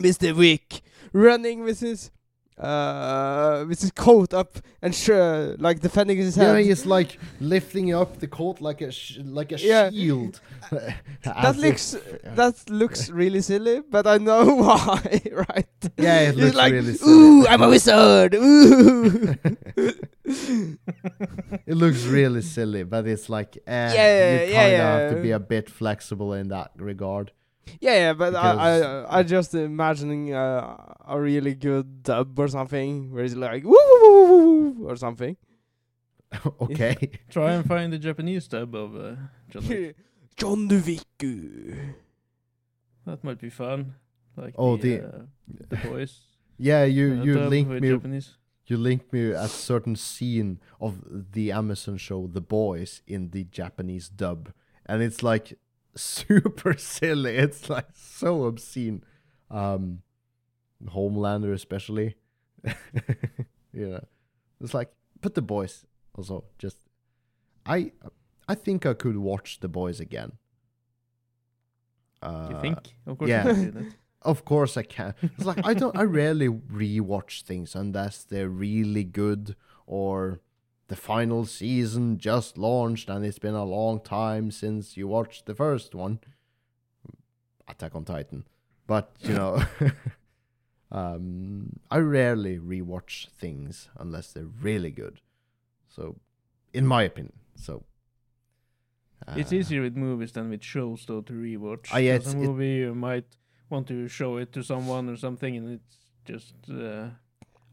[0.00, 0.36] Mr.
[0.36, 2.10] Wick running with his
[2.60, 5.10] uh with his coat up and sh-
[5.58, 6.64] like defending his yeah head.
[6.64, 8.90] he's like lifting up the coat like a
[9.24, 9.90] like a Yeah.
[9.90, 10.40] shield
[11.22, 15.66] that looks if- that looks really silly, but I know why, right?
[15.96, 17.12] yeah it He's looks like, really silly.
[17.12, 18.34] ooh, I'm a wizard.
[18.34, 19.34] Ooh.
[21.66, 25.30] it looks really silly but it's like eh, Yeah, you kind of have to be
[25.30, 27.32] a bit flexible in that regard
[27.80, 30.76] yeah, yeah, but I, I, I just imagining uh,
[31.06, 34.96] a really good dub or something where he's like woo woo woo woo woo or
[34.96, 35.36] something.
[36.60, 36.96] okay
[37.30, 39.16] Try and find the Japanese dub of uh,
[39.50, 39.96] John Wick.
[40.36, 41.02] John Wick.
[43.06, 43.94] That might be fun.
[44.36, 45.22] Like Oh, the, the- uh,
[45.70, 46.20] the boys.
[46.58, 48.36] yeah you uh, you dub linked me Japanese.
[48.66, 51.02] you linked me a certain scene of
[51.32, 54.52] the Amazon show The Boys in the Japanese dub,
[54.86, 55.58] and it's like
[55.94, 57.36] super silly.
[57.36, 59.04] It's like so obscene.
[59.50, 60.02] Um,
[60.84, 62.16] Homelander especially.
[63.72, 64.04] you know,
[64.60, 66.78] it's like, but The Boys also just.
[67.66, 67.92] I
[68.48, 70.32] I think I could watch The Boys again.
[72.22, 72.94] Uh, you think?
[73.06, 73.46] Of course yeah.
[73.46, 75.14] you can of course I can.
[75.22, 79.54] It's like I don't I rarely rewatch things unless they're really good
[79.86, 80.40] or
[80.88, 85.54] the final season just launched and it's been a long time since you watched the
[85.54, 86.18] first one.
[87.68, 88.44] Attack on Titan.
[88.86, 89.62] But, you know,
[90.90, 95.20] um I rarely rewatch things unless they're really good.
[95.88, 96.16] So
[96.72, 97.34] in my opinion.
[97.54, 97.84] So
[99.36, 101.88] It's uh, easier with movies than with shows, though, to rewatch.
[101.92, 103.26] Ah, yeah, it's- a movie you might
[103.68, 107.08] want to show it to someone or something, and it's just uh,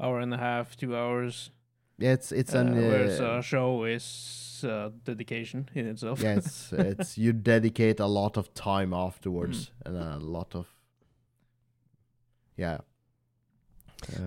[0.01, 1.51] hour and a half, two hours.
[1.97, 6.21] Yeah, it's it's uh, an whereas uh, a show is uh, dedication in itself.
[6.21, 10.67] yeah, it's it's you dedicate a lot of time afterwards and a lot of
[12.58, 12.79] yeah.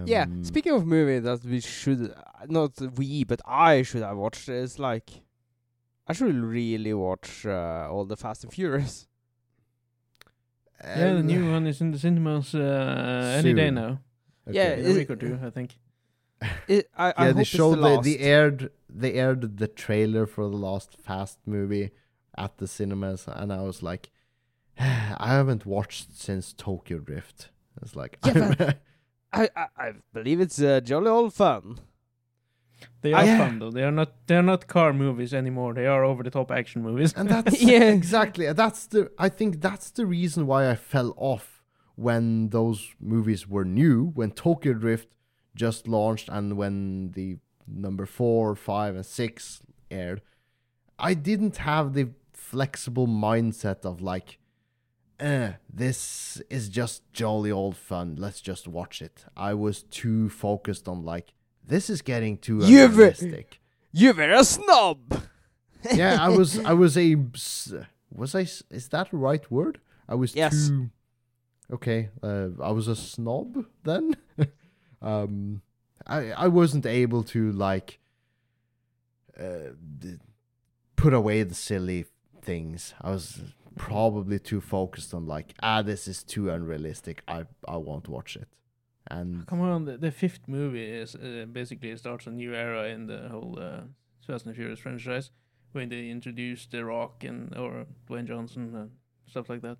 [0.06, 2.12] yeah, Um, speaking of movie that we should
[2.48, 5.22] not we but I should have watched is like
[6.06, 9.06] I should really watch uh, all the Fast and Furious.
[10.82, 13.74] Yeah, the new one is in the cinemas uh, any day Soon.
[13.74, 14.00] now.
[14.50, 15.76] Yeah, In a week or two, I think.
[16.68, 18.04] It, I, I yeah, hope they it's showed the the, last.
[18.04, 21.90] they aired they aired the trailer for the last Fast movie
[22.36, 24.10] at the cinemas, and I was like,
[24.78, 27.50] I haven't watched since Tokyo Drift.
[27.82, 28.72] It's like, Yeah,
[29.32, 31.78] I, I I believe it's uh, jolly old fun.
[33.00, 33.38] They are Yeah.
[33.38, 33.70] fun though.
[33.72, 34.26] They are not.
[34.26, 35.74] They are not car movies anymore.
[35.74, 37.12] They are over the top action movies.
[37.16, 37.90] and that's Yeah.
[37.90, 41.62] exactly that's the I think that's the reason why I fell off
[41.96, 45.08] when those movies were new, when Tokyo Drift
[45.58, 50.22] just launched and when the number four, five, and six aired.
[50.98, 54.38] I didn't have the flexible mindset of like,
[55.20, 58.16] eh, this is just jolly old fun.
[58.18, 59.24] Let's just watch it.
[59.36, 61.34] I was too focused on like
[61.66, 63.60] this is getting too unrealistic.
[63.92, 65.22] You were a snob.
[65.94, 67.14] yeah, I was I was a.
[67.14, 68.40] was I?
[68.70, 69.80] is that the right word?
[70.08, 70.68] I was Yes.
[70.68, 70.90] too
[71.70, 74.16] Okay, uh, I was a snob then.
[75.02, 75.62] um
[76.06, 77.98] I I wasn't able to like
[79.38, 79.72] uh,
[80.96, 82.06] put away the silly
[82.42, 82.94] things.
[83.00, 83.40] I was
[83.76, 87.22] probably too focused on like ah this is too unrealistic.
[87.28, 88.48] I I won't watch it.
[89.10, 93.06] And Come on, the, the fifth movie is uh, basically starts a new era in
[93.06, 93.80] the whole uh,
[94.26, 95.30] Fast and Furious franchise
[95.72, 98.90] when they introduced The Rock and or Dwayne Johnson and
[99.26, 99.78] stuff like that.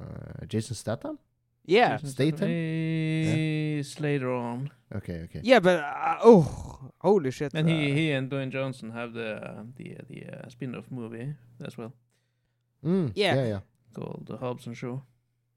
[0.00, 1.18] uh, Jason Statham?
[1.66, 1.96] Yeah.
[1.96, 2.48] Jason Statham?
[2.50, 5.40] Is later on, Okay, okay.
[5.42, 7.52] Yeah, but uh, oh, holy shit!
[7.54, 10.90] and he uh, he and Dwayne Johnson have the uh, the uh, the uh, spin-off
[10.90, 11.92] movie as well
[12.84, 13.34] Mm, Yeah.
[13.34, 13.60] yeah, yeah.
[13.94, 15.00] called The Hobbs and Shaw.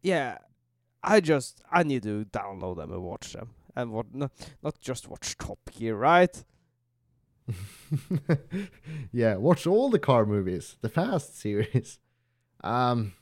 [0.01, 0.37] yeah,
[1.03, 4.29] I just I need to download them and watch them, and what no,
[4.63, 6.43] not just watch Top Gear, right?
[9.11, 11.99] yeah, watch all the car movies, the Fast series.
[12.63, 13.13] Um,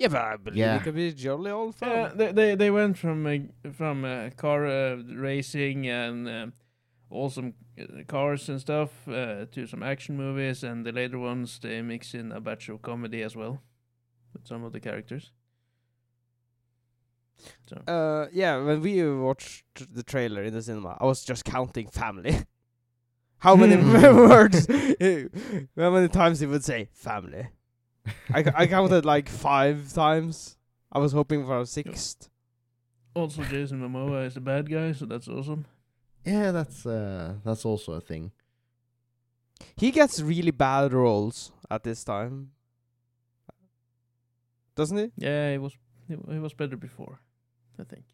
[0.00, 0.76] Yeah, but I believe Yeah.
[0.76, 1.90] it could be jolly old fun.
[1.90, 4.96] Yeah, they they they went from uh, from uh, car uh,
[5.28, 6.52] racing and um,
[7.10, 11.82] awesome uh, cars and stuff uh, to some action movies, and the later ones they
[11.82, 13.60] mix in a batch of comedy as well
[14.32, 15.32] with some of the characters.
[17.68, 21.88] So Uh, yeah, when we watched the trailer in the cinema, I was just counting
[21.90, 22.36] family.
[23.38, 23.76] How many
[24.28, 24.66] words?
[25.76, 27.48] How many times he would say family?
[28.32, 30.56] I, c- I counted like five times.
[30.92, 32.28] I was hoping for a sixth.
[33.14, 35.66] also Jason Momoa is a bad guy, so that's awesome.
[36.24, 38.32] yeah, that's uh, that's also a thing.
[39.76, 42.50] He gets really bad roles at this time,
[44.74, 45.10] doesn't he?
[45.16, 45.74] Yeah, he was
[46.08, 47.20] he, he was better before,
[47.78, 48.04] I think.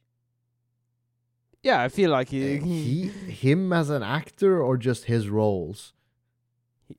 [1.62, 5.94] Yeah, I feel like he, Uh, he, him as an actor, or just his roles.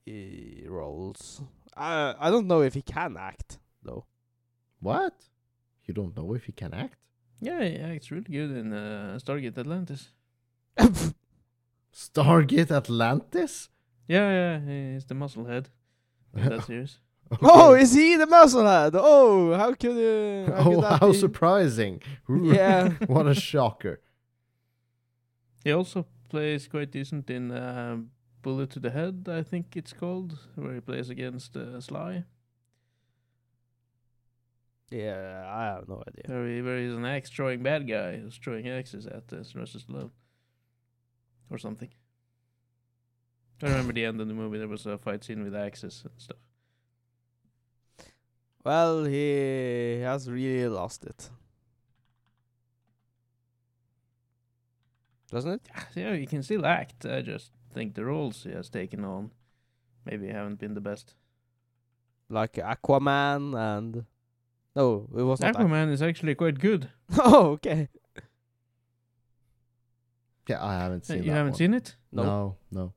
[0.05, 1.41] he roles.
[1.77, 4.05] I I don't know if he can act though.
[4.79, 5.13] What?
[5.85, 6.97] You don't know if he can act?
[7.39, 10.09] Yeah, he acts really good in uh, Stargate Atlantis.
[11.93, 13.69] Stargate Atlantis?
[14.07, 15.65] Yeah, yeah, he's the musclehead
[16.35, 16.99] in that series.
[17.41, 18.91] Oh, is he the musclehead?
[18.93, 21.17] Oh, how could uh, how oh, could that how be?
[21.17, 22.01] surprising!
[22.29, 22.89] Yeah.
[23.07, 24.01] what a shocker!
[25.63, 27.97] He also plays quite decent in uh,
[28.47, 32.23] Bullet to the Head, I think it's called, where he plays against uh, Sly,
[34.89, 36.33] Yeah, I have no idea.
[36.33, 39.79] where, he, where he's an axe throwing bad guy who's throwing axes at uh, Sylvester
[39.79, 40.11] Stallone.
[41.49, 41.89] Or something.
[43.61, 46.13] I remember the end of the movie, there was a fight scene with axes and
[46.15, 46.37] stuff.
[48.63, 51.29] Well, he has really lost it.
[55.31, 55.67] Doesn't it?
[55.97, 59.31] Yeah, you can still act, I just think the roles he has taken on
[60.05, 61.15] maybe haven't been the best.
[62.29, 64.05] Like Aquaman and
[64.75, 65.55] no, it was not.
[65.55, 65.69] Aquaman.
[65.69, 66.89] Aquaman is actually quite good.
[67.19, 67.89] oh, okay.
[70.47, 71.23] Yeah, I haven't seen.
[71.23, 71.57] you that haven't one.
[71.57, 71.95] seen it?
[72.11, 72.23] No.
[72.23, 72.93] No, no.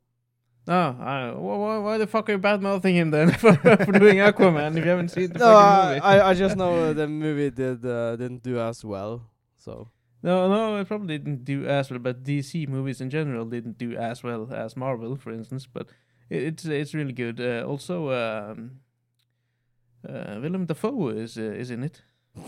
[0.69, 3.93] Oh, I, why, why, why the fuck are you bad mouthing him then for, for
[3.99, 6.01] doing Aquaman if you haven't seen the No, fucking I, movie?
[6.03, 9.23] I I just know the movie did uh, didn't do as well.
[9.57, 9.89] So
[10.23, 13.97] no, no, it probably didn't do as well, but DC movies in general didn't do
[13.97, 15.67] as well as Marvel, for instance.
[15.67, 15.89] But
[16.29, 17.41] it, it's it's really good.
[17.41, 18.81] Uh, also, um,
[20.07, 22.03] uh, Willem Dafoe is uh, is in it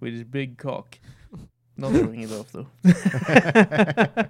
[0.00, 0.98] with his big cock.
[1.76, 2.68] Not throwing it off though.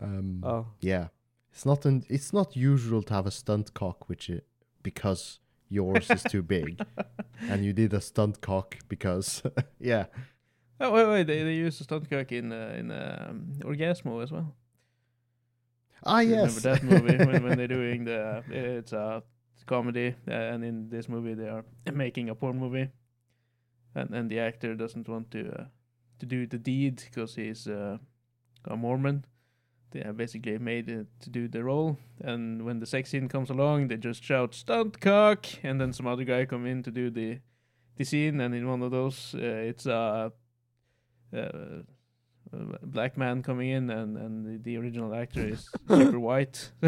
[0.00, 1.08] um, oh yeah,
[1.52, 4.40] it's not an, It's not usual to have a stunt cock, which i
[4.82, 6.80] because yours is too big,
[7.48, 9.42] and you did a stunt cock because
[9.80, 10.06] yeah.
[10.80, 14.30] Oh wait, wait, they they use a stunt cock in uh, in um, Orgazmo as
[14.30, 14.54] well.
[16.04, 19.22] Ah yes, Remember that movie when, when they're doing the it's a
[19.66, 22.88] comedy uh, and in this movie they are making a porn movie,
[23.94, 25.64] and and the actor doesn't want to uh,
[26.18, 27.98] to do the deed because he's uh,
[28.64, 29.24] a Mormon.
[29.90, 33.50] They have basically made it to do the role, and when the sex scene comes
[33.50, 37.10] along, they just shout "stunt cock," and then some other guy come in to do
[37.10, 37.38] the
[37.96, 40.32] the scene, and in one of those, uh, it's a.
[41.34, 41.82] Uh,
[42.52, 46.70] a black man coming in and and the, the original actor is super white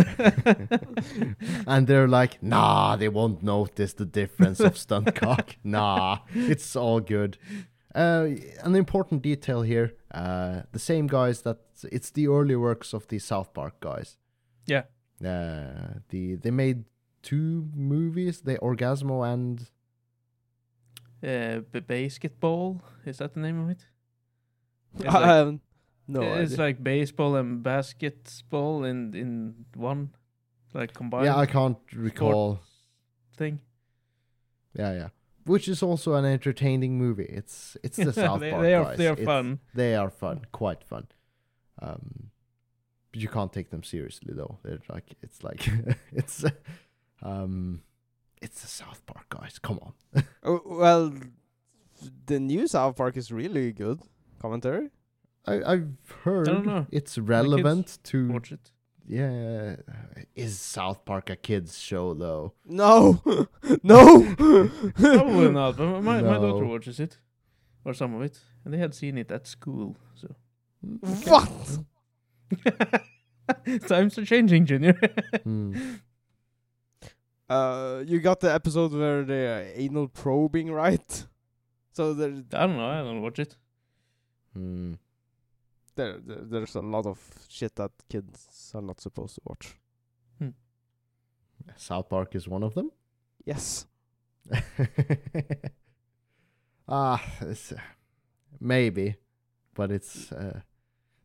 [1.67, 5.57] and they're like, nah, they won't notice the difference of stunt cock.
[5.65, 7.37] Nah, it's all good.
[7.95, 8.29] Uh,
[8.65, 11.59] an important detail here: uh, the same guys that
[11.93, 14.17] it's the early works of the South Park guys.
[14.67, 14.85] Yeah.
[15.25, 16.85] Uh, the they made
[17.23, 19.71] two movies, the Orgazmo and
[21.23, 22.81] uh, b- basketball.
[23.05, 23.87] Is that the name of it?
[24.99, 25.63] It's I like- haven't-
[26.09, 26.65] no, it's idea.
[26.67, 30.11] like baseball and basketball in in one,
[30.75, 32.61] like combined Yeah, I can't recall.
[33.37, 33.61] thing.
[34.75, 35.09] Yeah, yeah.
[35.45, 37.25] Which is also an entertaining movie.
[37.29, 38.99] It's it's the South they, Park they are guys.
[38.99, 39.59] they are It's- fun.
[39.75, 41.07] They are fun, quite fun.
[41.83, 42.31] Um,
[43.13, 44.59] but you can't take them seriously though.
[44.63, 45.69] They're like it's like
[46.13, 46.45] it's
[47.23, 47.83] um
[48.43, 49.59] it's the South Park guys.
[49.59, 50.25] Come on.
[50.43, 51.13] Oh, well,
[52.27, 54.01] the new South Park is really good
[54.41, 54.89] commentary.
[55.47, 55.89] I I've
[56.25, 56.87] heard know.
[56.91, 58.71] it's relevant to Watch it.
[59.07, 59.77] Yeah.
[60.35, 62.55] Is South Park a kids show though?
[62.65, 63.21] No,
[63.83, 64.35] no.
[64.95, 65.77] Probably not.
[65.77, 67.19] But my, my daughter watches it,
[67.85, 69.97] or some of it, and they had seen it at school.
[70.15, 70.35] So
[71.25, 71.79] What?
[73.87, 74.99] times are changing, Junior.
[75.45, 75.95] Hmm.
[77.49, 81.27] Uh, you got the episode where they are anal probing, right?
[81.93, 82.89] So there, I don't know.
[82.89, 83.57] I don't watch it.
[84.55, 84.95] Hmm.
[86.01, 89.77] There, there, there's a lot of shit that kids are not supposed to watch.
[91.77, 92.91] South Park is one of them.
[93.45, 93.87] Yes.
[96.89, 97.77] ah, it's, uh,
[98.61, 99.17] maybe,
[99.75, 100.61] but it's uh,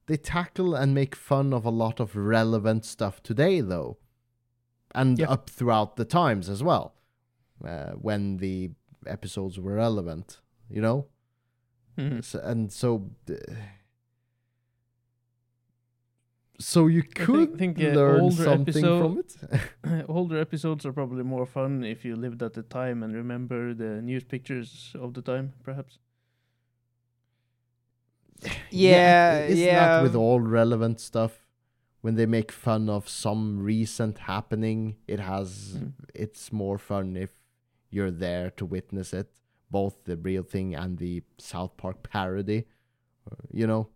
[0.08, 3.98] they tackle and make fun of a lot of relevant stuff today, though,
[4.94, 5.30] and Yeah.
[5.32, 6.94] up throughout the times as well,
[7.64, 8.72] uh, when the
[9.08, 11.08] episodes were relevant, you know.
[11.98, 12.20] Mhm.
[12.20, 13.36] S- and so, uh,
[16.60, 20.06] so you think- could think, uh, learn older something from it.
[20.10, 24.02] Older episodes are probably more fun if you lived at the time and remember the
[24.02, 26.00] news pictures of the time, perhaps.
[28.72, 29.80] Yeah, isn't yeah.
[29.98, 31.46] that with all relevant stuff?
[32.02, 35.94] When they make fun of some recent happening, it has Mm.
[36.14, 37.32] it's more fun if
[37.90, 39.28] you're there to witness it,
[39.72, 42.66] both the real thing and the South Park parody.
[43.32, 43.90] uh, You know,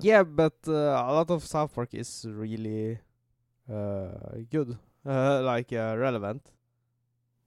[0.00, 2.98] Yeah, but uh, a lot of South Park is really
[3.68, 4.08] uh,
[4.50, 6.42] good, uh, like uh, relevant.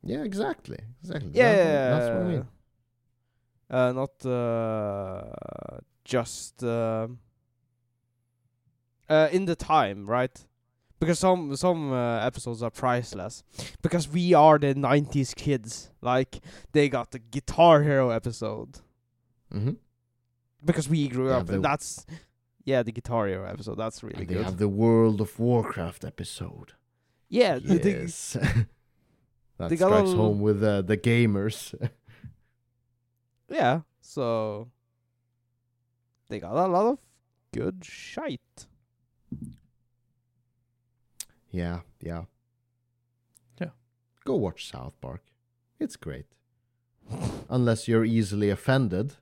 [0.04, 1.32] yeah, exactly, exactly.
[1.34, 2.48] Yeah, That- that's what I mean.
[3.70, 7.20] Uh, not uh, just um
[9.10, 10.46] uh, in the time, right?
[11.00, 13.44] Because some some uh, episodes are priceless.
[13.82, 15.92] Because we are the '90s kids.
[16.02, 16.40] Like
[16.72, 18.80] they got the Guitar Hero episode.
[19.52, 19.72] hmm
[20.66, 22.06] Because we grew Yeah, up, the- and that's
[22.64, 23.76] yeah, the Guitar Hero episode.
[23.78, 24.46] That's really And they good.
[24.46, 26.74] have the World of Warcraft episode.
[27.30, 28.34] yeah, the- the- Yes,
[29.58, 31.74] that they strikes all- home with uh, the gamers.
[33.50, 33.82] yeah.
[34.02, 34.70] So
[36.30, 36.98] they got a lot of
[37.52, 38.68] good shite.
[41.52, 42.24] Yeah, yeah.
[43.62, 43.70] Yeah.
[44.26, 45.22] Go watch South Park.
[45.80, 46.26] It's great.
[47.50, 49.16] Unless you're easily offended,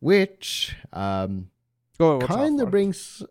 [0.00, 1.50] which um,
[1.98, 3.22] Go and watch South kind of brings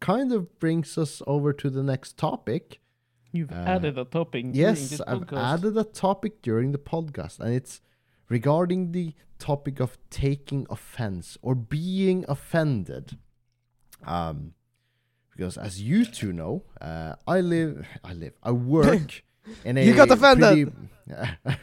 [0.00, 2.80] kind of brings us over to the next topic.
[3.32, 4.46] You've Uh, added a topic.
[4.52, 5.52] Yes, this I've podcast.
[5.54, 7.80] added a topic during the podcast, and it's
[8.28, 13.18] regarding the topic of taking offense or being offended.
[14.06, 14.54] Um,
[15.30, 19.22] because as you two know, uh, I live, I live, I work
[19.64, 19.84] in a.
[19.84, 20.72] You got offended!
[21.08, 21.58] pretty-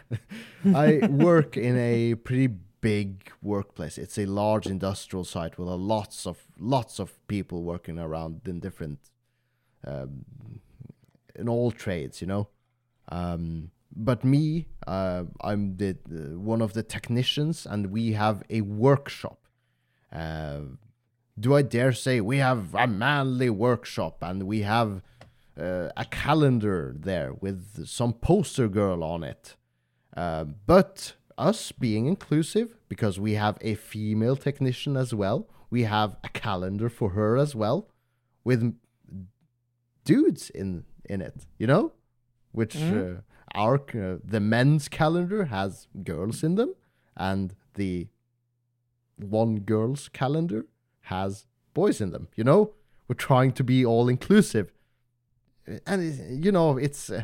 [0.75, 2.49] I work in a pretty
[2.81, 3.97] big workplace.
[3.97, 8.59] It's a large industrial site with a lots of lots of people working around in
[8.59, 8.99] different,
[9.85, 10.25] um,
[11.35, 12.49] in all trades, you know.
[13.09, 15.97] Um, but me, uh, I'm the,
[16.37, 19.47] one of the technicians, and we have a workshop.
[20.11, 20.61] Uh,
[21.39, 25.01] do I dare say we have a manly workshop, and we have
[25.59, 29.55] uh, a calendar there with some poster girl on it.
[30.15, 31.13] Uh, but
[31.49, 35.39] us being inclusive, because we have a female technician as well,
[35.69, 37.79] we have a calendar for her as well,
[38.43, 38.61] with
[40.03, 41.45] dudes in in it.
[41.61, 41.83] You know,
[42.51, 43.17] which Mhm.
[43.17, 43.21] uh,
[43.63, 46.71] our uh, the men's calendar has girls in them,
[47.15, 48.07] and the
[49.17, 50.65] one girl's calendar
[51.13, 52.27] has boys in them.
[52.35, 52.61] You know,
[53.07, 54.67] we're trying to be all inclusive,
[55.85, 55.99] and
[56.45, 57.09] you know it's.
[57.09, 57.23] Uh,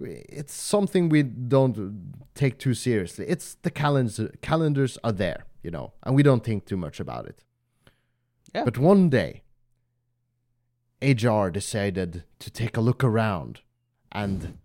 [0.00, 3.26] it's something we don't take too seriously.
[3.28, 7.26] It's the calendars calendars are there, you know, and we don't think too much about
[7.26, 7.44] it.
[8.54, 8.64] Yeah.
[8.64, 9.42] But one day
[11.02, 13.60] HR decided to take a look around
[14.10, 14.58] and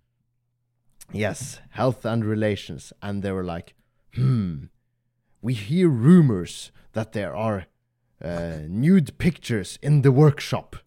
[1.11, 3.73] yes, health and relations and they were like,
[4.15, 4.65] "Hmm,
[5.41, 7.65] we hear rumors that there are
[8.23, 10.77] uh, nude pictures in the workshop."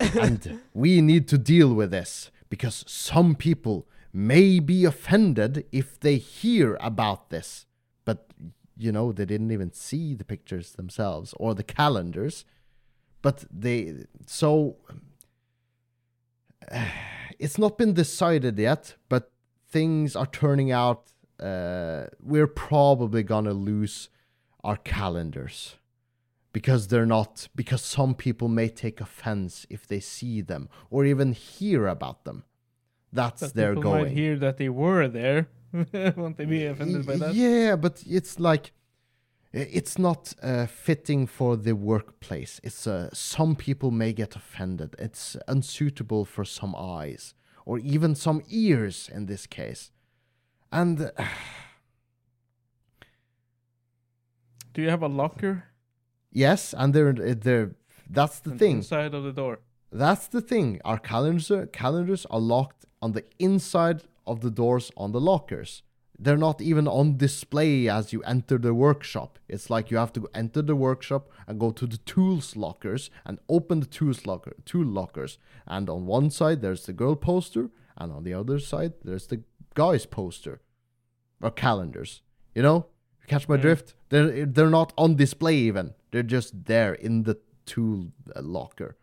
[0.00, 6.16] and we need to deal with this because some people may be offended if they
[6.16, 7.66] hear about this.
[8.04, 8.26] but
[8.76, 12.44] you know they didn't even see the pictures themselves or the calendars
[13.22, 13.94] but they
[14.26, 14.76] so
[17.38, 19.30] it's not been decided yet but
[19.68, 24.08] things are turning out uh, we're probably gonna lose
[24.62, 25.76] our calendars
[26.54, 31.34] because they're not because some people may take offense if they see them or even
[31.34, 32.44] hear about them
[33.14, 35.48] that's But their people going might hear that they were there.
[36.16, 37.34] Won't they be offended by that?
[37.34, 38.72] Yeah, but it's like
[39.52, 42.60] it's not uh, fitting for the workplace.
[42.64, 44.96] It's uh, some people may get offended.
[44.98, 47.34] It's unsuitable for some eyes
[47.64, 49.92] or even some ears in this case.
[50.72, 51.10] And uh,
[54.74, 55.66] Do you have a locker
[56.34, 57.12] yes, and they're
[57.46, 57.70] they're
[58.10, 58.76] that's the on thing.
[58.78, 59.60] inside of the door?
[59.90, 60.80] That's the thing.
[60.84, 65.82] Our calendars are, calendars are locked on the inside of the doors on the lockers.
[66.18, 69.38] They're not even on display as you enter the workshop.
[69.48, 73.38] It's like you have to enter the workshop and go to the tools lockers and
[73.48, 75.38] open the tools locker tool lockers.
[75.66, 79.42] And on one side there's the girl poster, and on the other side there's the
[79.74, 80.60] guys poster
[81.42, 82.22] or calendars.
[82.54, 82.86] You know,
[83.26, 83.62] catch my Mm.
[83.62, 83.94] drift.
[84.10, 85.94] They're they're not on display even.
[86.14, 88.96] They're just there in the tool uh, locker.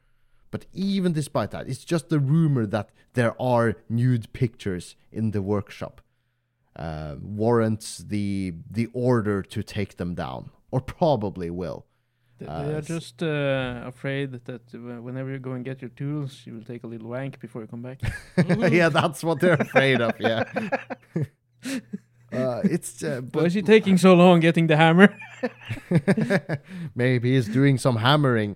[0.49, 5.41] But even despite that, it's just a rumor that there are nude pictures in the
[5.41, 5.99] workshop.
[6.73, 11.85] Uh, warrants the the order to take them down, or probably will.
[12.37, 15.91] They, Uh, they are just uh, afraid that uh, whenever you go and get your
[15.91, 17.99] tools, you will take a little wank before you come back.
[18.71, 20.13] yeah, that's what they're afraid of.
[20.17, 20.43] Yeah.
[22.31, 25.15] uh, it's uh, Why is he taking so long getting the hammer?
[26.95, 28.55] Maybe he's doing some hammering.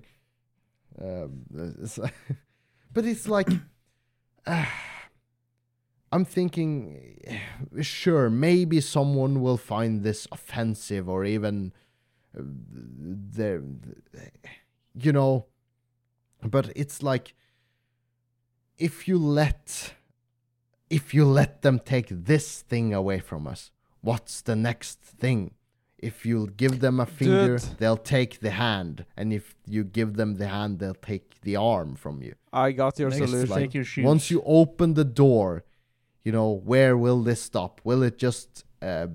[1.01, 1.99] Um, it's-
[2.93, 3.49] but it's like,
[4.45, 4.65] uh,
[6.11, 7.19] I'm thinking,
[7.81, 11.73] sure, maybe someone will find this offensive or even,
[12.37, 13.61] uh, there,
[14.93, 15.47] you know,
[16.41, 17.33] but it's like,
[18.77, 19.94] if you let,
[20.89, 23.71] if you let them take this thing away from us,
[24.01, 25.53] what's the next thing?
[25.97, 27.75] If you give them a finger, it.
[27.79, 31.95] they'll take the hand, and if you give them the hand, they'll take the arm
[31.95, 32.35] from you.
[32.53, 33.49] I got your Next, solution.
[33.49, 34.05] like- take your shoes.
[34.05, 35.63] Once you open the door,
[36.23, 37.81] you know where will this stop?
[37.83, 39.07] Will it just uh,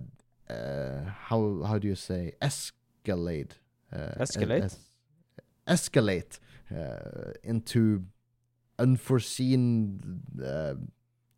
[0.48, 3.52] uh, how how do you say escalate?
[3.92, 4.64] Uh, Escalate?
[4.64, 4.78] es-
[5.66, 6.38] escalate
[6.74, 8.04] uh, into
[8.78, 10.00] unforeseen
[10.44, 10.74] uh,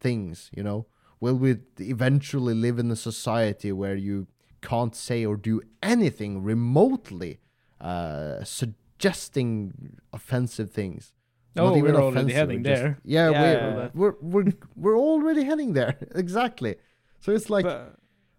[0.02, 0.50] things.
[0.56, 0.86] You know,
[1.20, 4.26] will we eventually live in a society where you
[4.60, 7.32] can't say or do anything remotely
[7.80, 11.12] uh, suggesting offensive things?
[11.56, 12.98] Oh, we're already offensive, heading just- there.
[13.04, 13.88] Yeah, Yeah.
[13.94, 15.96] We're, we're we're we're already heading there.
[16.14, 16.76] exactly.
[17.20, 17.96] So it's like, But-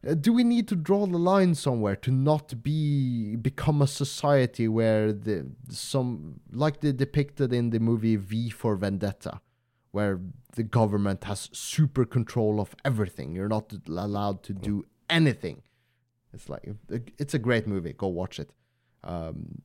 [0.07, 4.67] uh, do we need to draw the line somewhere to not be become a society
[4.67, 9.33] where the some like they depicted in the movie V for Vendetta,
[9.93, 10.19] where
[10.55, 13.35] the government has super control of everything.
[13.35, 15.61] You're not allowed to do anything.
[16.33, 16.67] It's like
[17.19, 17.93] it's a great movie.
[17.93, 18.49] Go watch it.
[19.03, 19.61] Um,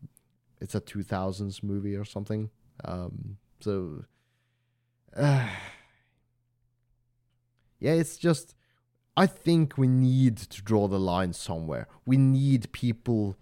[0.61, 2.51] it's a 2000s movie or something.
[2.85, 4.05] Um, so,
[5.17, 5.49] uh,
[7.81, 8.55] yeah, it's just.
[9.17, 11.89] I think we need to draw the line somewhere.
[12.05, 13.37] We need people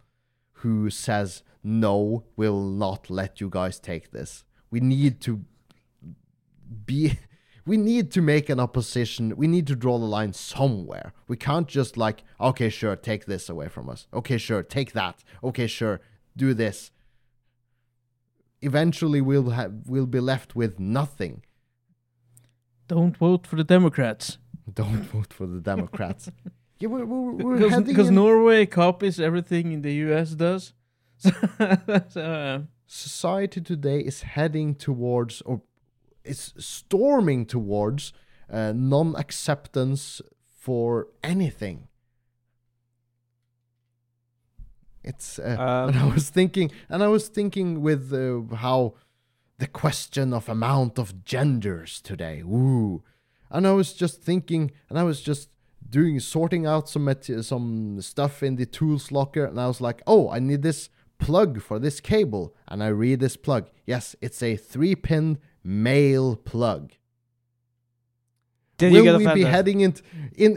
[0.61, 4.45] who says no, we'll not let you guys take this.
[4.70, 5.45] We need to
[6.86, 7.18] be.
[7.68, 9.34] We need to make an opposition.
[9.36, 11.12] We need to draw the line somewhere.
[11.26, 14.06] We can't just like, okay, sure, take this away from us.
[14.14, 15.24] Okay, sure, take that.
[15.42, 16.00] Okay, sure,
[16.36, 16.92] do this
[18.62, 21.42] eventually we'll have we'll be left with nothing.
[22.88, 24.38] Don't vote for the Democrats.
[24.72, 26.30] Don't vote for the Democrats.
[26.78, 30.72] yeah, we're, we're, we're Because, in- Norway copies everything in the US does.
[31.18, 31.30] So,
[32.10, 35.62] so, uh, society today is heading towards or
[36.26, 38.12] is storming towards
[38.50, 41.88] uh, non-acceptance for anything.
[45.02, 45.56] It's uh,
[45.88, 48.94] and I Um, was thinking, and I was thinking with uh, how
[49.58, 53.02] the question of amount of genders today, ooh,
[53.48, 55.48] and I was just thinking, and I was just
[55.88, 60.28] doing sorting out some some stuff in the tools locker, and I was like, oh,
[60.28, 63.70] I need this plug for this cable, and I read this plug.
[63.86, 66.92] Yes, it's a three-pin male plug.
[68.78, 69.94] Did will we be heading in?
[70.36, 70.56] in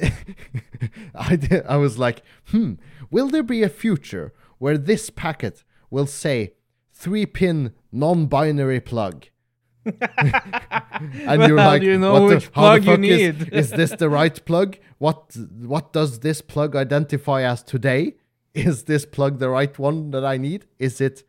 [1.15, 2.73] I did, I was like, hmm.
[3.09, 6.53] Will there be a future where this packet will say
[6.93, 9.25] three pin non-binary plug?
[9.85, 13.71] and you're like, you know what the- which how the plug you fuck is- Is,
[13.71, 14.77] this the right plug?
[14.97, 18.15] What what does this plug identify as today?
[18.53, 20.65] Is this plug the right one that I need?
[20.77, 21.23] Is it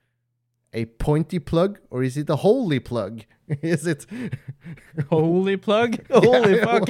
[0.72, 3.22] a pointy plug or is it a holy plug?
[3.62, 4.06] Is it
[5.10, 5.98] Holy plug!
[6.10, 6.88] Holy fuck!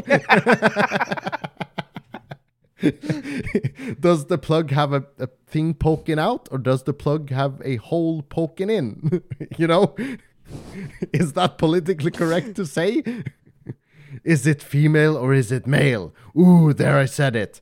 [4.01, 7.77] does the plug have a, a thing poking out or does the plug have a
[7.77, 9.23] hole poking in?
[9.57, 9.95] you know?
[11.13, 13.03] Is that politically correct to say?
[14.25, 16.15] Is it female or is it male?
[16.37, 17.61] Ooh, there I said it.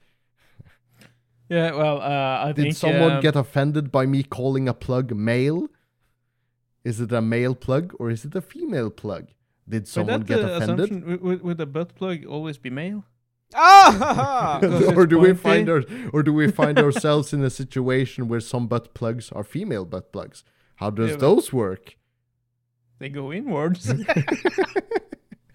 [1.48, 5.14] yeah, well, uh, I Did think someone um, get offended by me calling a plug
[5.14, 5.68] male?
[6.84, 9.28] Is it a male plug or is it a female plug?
[9.68, 10.86] Did someone that, get offended?
[10.86, 13.04] assumption- would- Would, would a butt plug always be male?
[13.54, 14.60] Ah!
[14.96, 18.66] Or do we find our, or do we find ourselves in a situation where some
[18.68, 20.44] butt plugs are female butt plugs?
[20.76, 21.96] How does Yeah, those work?
[22.98, 23.88] They go inwards.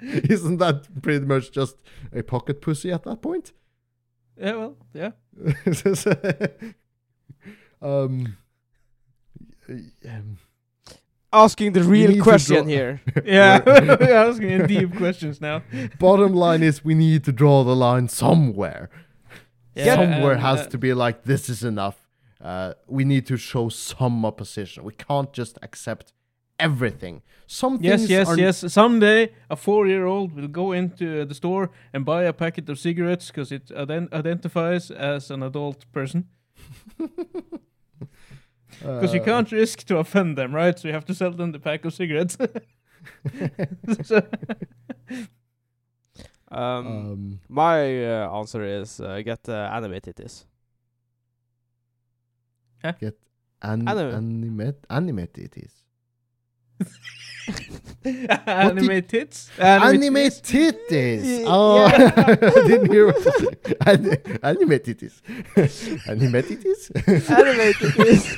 [0.02, 1.78] Isn't that pretty much just
[2.12, 3.54] a pocket pussy at that point?
[4.38, 5.12] yeah, well, yeah.
[7.82, 8.38] um,
[10.10, 10.38] um,
[11.34, 13.02] Asking the real question here.
[13.26, 15.64] Yeah, we're asking deep questions now.
[16.00, 18.90] bottom line is we need to draw the line somewhere.
[19.74, 21.98] Yeah, somewhere and, has uh, to be like this is enough.
[22.40, 24.84] Uh, we need to show some opposition.
[24.84, 26.14] We can't just accept
[26.60, 27.24] everything.
[27.48, 28.74] Some Yes, yes, are yes.
[28.74, 33.52] Someday a four-year-old will go into the store and buy a packet of cigarettes because
[33.52, 36.28] it ident- identifies as an adult person.
[38.80, 40.78] Because you uh, can't risk to offend them, right?
[40.78, 42.38] So you have to sell them the pack of cigarettes.
[44.04, 44.28] So-
[46.52, 50.46] Um, Um, my uh, answer is uh, get uh, animated this.
[53.00, 53.18] get
[53.62, 54.14] an- Anime.
[54.14, 55.83] animate animated it is.
[58.06, 59.50] Anime tits.
[59.60, 60.42] Anime tits.
[60.42, 61.44] titties.
[61.48, 62.14] Oh, yeah.
[62.42, 63.18] I didn't hear what
[63.88, 65.22] An- anime titties.
[66.08, 66.92] anime titties.
[67.30, 68.38] animated this.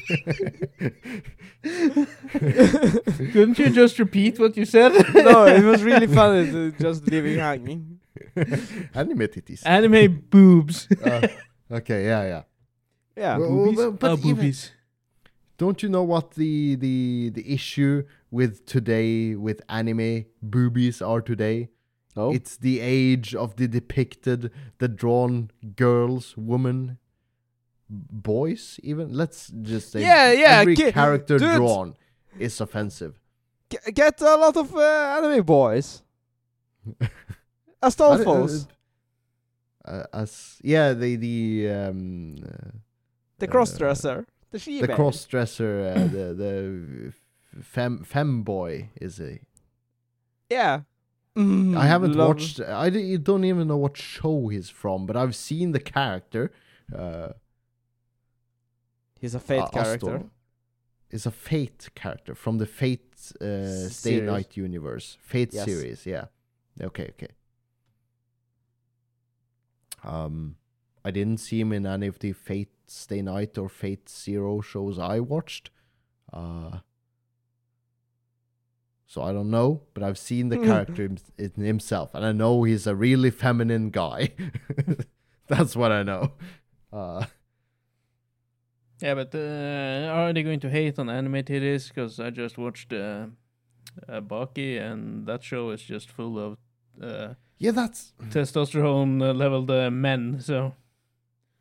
[3.31, 4.91] Couldn't you just repeat what you said?
[5.13, 7.99] no, it was really funny to just leaving hanging.
[8.93, 9.61] anime titties.
[9.65, 10.87] Anime boobs.
[11.03, 11.27] Uh,
[11.71, 12.43] okay, yeah, yeah.
[13.17, 13.37] Yeah.
[13.37, 13.77] Well, boobies.
[13.77, 14.71] well, but oh, even- boobies.
[15.57, 21.69] Don't you know what the the the issue with today with anime boobies are today?
[22.17, 22.33] Oh.
[22.33, 26.97] It's the age of the depicted, the drawn girls, women,
[27.89, 28.79] boys.
[28.83, 31.55] Even let's just say, Yeah, yeah, every ki- character dude.
[31.57, 31.95] drawn
[32.39, 33.19] is offensive.
[33.93, 36.03] Get a lot of uh, anime boys.
[37.81, 38.67] Astolfos.
[39.87, 42.69] Uh, as yeah, the the um, uh,
[43.37, 44.25] the uh, crossdresser.
[44.57, 49.39] The the cross dresser, uh, the the fem femboy is he?
[50.49, 50.81] Yeah.
[51.35, 52.59] Mm, I haven't love- watched.
[52.61, 56.51] I don't even know what show he's from, but I've seen the character.
[56.95, 57.29] Uh,
[59.19, 60.15] He's a fate uh, character.
[60.15, 60.29] Astor
[61.09, 64.19] is a Fate character from the Fate uh, Stay.
[64.21, 65.65] Night universe, Fate Yes.
[65.65, 66.05] series.
[66.05, 66.25] Yeah.
[66.81, 67.09] Okay.
[67.13, 67.29] Okay.
[70.03, 70.55] Um,
[71.05, 74.97] I didn't see him in any of the Fate Stay Night or Fate Zero shows
[74.97, 75.69] I watched.
[76.33, 76.79] Uh,
[79.05, 82.87] so I don't know, but I've seen the character in himself, and I know he's
[82.87, 84.33] a really feminine guy.
[85.47, 86.31] That's what I know.
[86.91, 87.25] Uh,
[89.01, 91.89] Yeah, but uh, are they going to hate on anime titties?
[91.89, 93.27] Because I just watched uh,
[94.09, 96.57] uh, Baki, and that show is just full of
[96.99, 100.39] uh, yeah, that's testosterone leveled uh, men.
[100.39, 100.73] So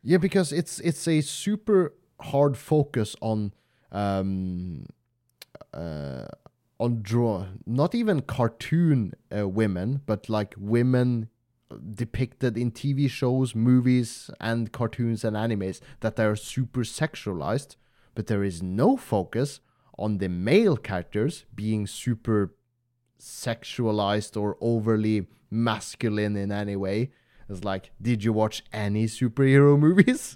[0.07, 3.53] Yeah, because it's it's a super hard focus on
[3.91, 4.85] um
[5.73, 6.27] uh
[6.79, 11.29] on draw not even cartoon uh, women, but like women
[11.95, 17.75] depicted in TV shows, movies, and cartoons and animes that they are super sexualized,
[18.13, 19.59] but there is no focus
[19.97, 22.53] on the male characters being super
[23.19, 27.09] sexualized or overly masculine in any way.
[27.49, 30.35] It's like, did you watch any superhero movies?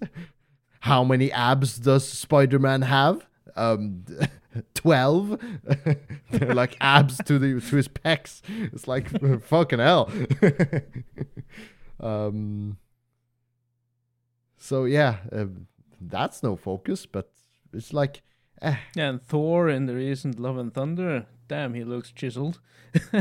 [0.81, 3.25] How many abs does Spider Man have?
[3.55, 4.05] Um,
[4.73, 5.39] twelve.
[6.31, 8.41] They're like abs to the to his pecs.
[8.47, 9.09] It's like
[9.43, 10.11] fucking hell.
[11.99, 12.77] um.
[14.57, 15.45] So yeah, uh,
[15.99, 17.31] that's no focus, but
[17.73, 18.21] it's like,
[18.61, 22.59] eh, yeah, and Thor in the recent Love and Thunder, damn, he looks chiseled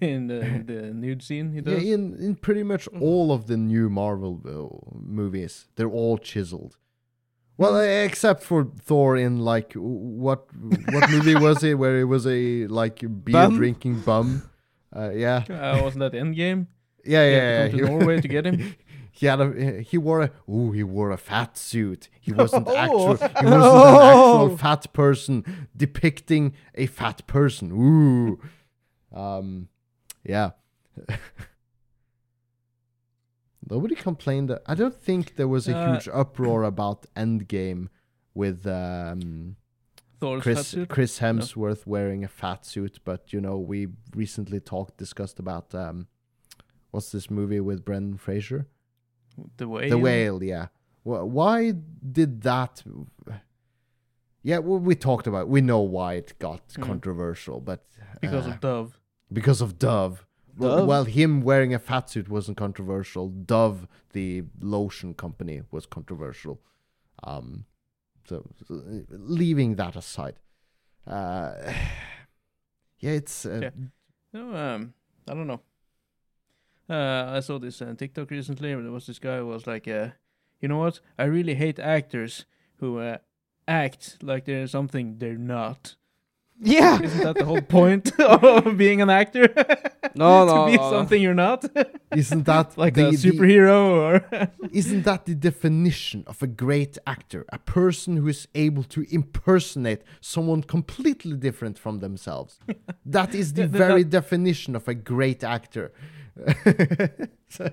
[0.00, 1.50] in the, the nude scene.
[1.52, 1.84] He yeah, does.
[1.84, 6.76] in in pretty much all of the new Marvel uh, movies, they're all chiseled.
[7.58, 10.46] Well, except for Thor in like what
[10.92, 13.56] what movie was it where it was a like beer Bum?
[13.56, 14.42] drinking bum?
[14.94, 16.66] Uh, yeah, Uh, wasn't that Endgame?
[17.04, 17.68] yeah, yeah.
[17.68, 17.82] to yeah.
[17.82, 18.74] to Norway to get him.
[19.16, 22.08] He had a he wore a ooh he wore a fat suit.
[22.20, 22.76] He wasn't Oh.
[22.76, 27.72] actual he wasn't an actual fat person depicting a fat person.
[27.72, 28.38] Ooh,
[29.18, 29.68] um,
[30.22, 30.50] yeah.
[33.68, 34.50] Nobody complained.
[34.50, 37.88] That, I don't think there was a Uh, huge uproar about Endgame
[38.34, 39.56] with um,
[40.40, 40.76] Chris.
[40.88, 43.00] Chris Hemsworth wearing a fat suit.
[43.04, 46.06] But you know, we recently talked discussed about um,
[46.90, 48.68] what's this movie with Brendan Fraser?
[49.56, 49.90] The whale.
[49.90, 50.66] The whale, yeah.
[51.04, 51.72] Why
[52.12, 52.82] did that?
[54.42, 55.48] Yeah, well, we talked about.
[55.48, 56.82] We know why it got Mm.
[56.82, 57.84] controversial, but
[58.20, 58.98] Because uh, of Dove.
[59.32, 60.24] because of Dove.
[60.56, 60.88] Well, Dove?
[60.88, 63.28] well, him wearing a fat suit wasn't controversial.
[63.28, 66.60] Dove, the lotion company, was controversial.
[67.24, 67.64] Um,
[68.28, 70.38] so, so, leaving that aside,
[71.06, 71.52] uh,
[72.98, 73.70] yeah, it's uh, Yeah.
[74.32, 74.94] No, um,
[75.28, 75.60] I don't know.
[76.88, 78.74] Uh, I saw this on TikTok recently.
[78.74, 80.10] There was this guy who was like, uh,
[80.60, 81.00] "You know what?
[81.18, 82.44] I really hate actors
[82.76, 83.18] who uh,
[83.66, 85.96] act like they're something they're not."
[86.58, 87.00] Yeah.
[87.02, 89.48] Isn't that the whole point of being an actor?
[90.14, 90.90] No, to no, be no.
[90.90, 91.64] something you're not,
[92.16, 96.96] isn't that like the, a the- superhero or Isn't that the definition of a great
[97.06, 97.44] actor?
[97.52, 102.58] A person who is able to impersonate someone completely different from themselves.
[103.04, 105.92] that is the Yeah, that- very definition of a great actor.
[107.48, 107.72] So-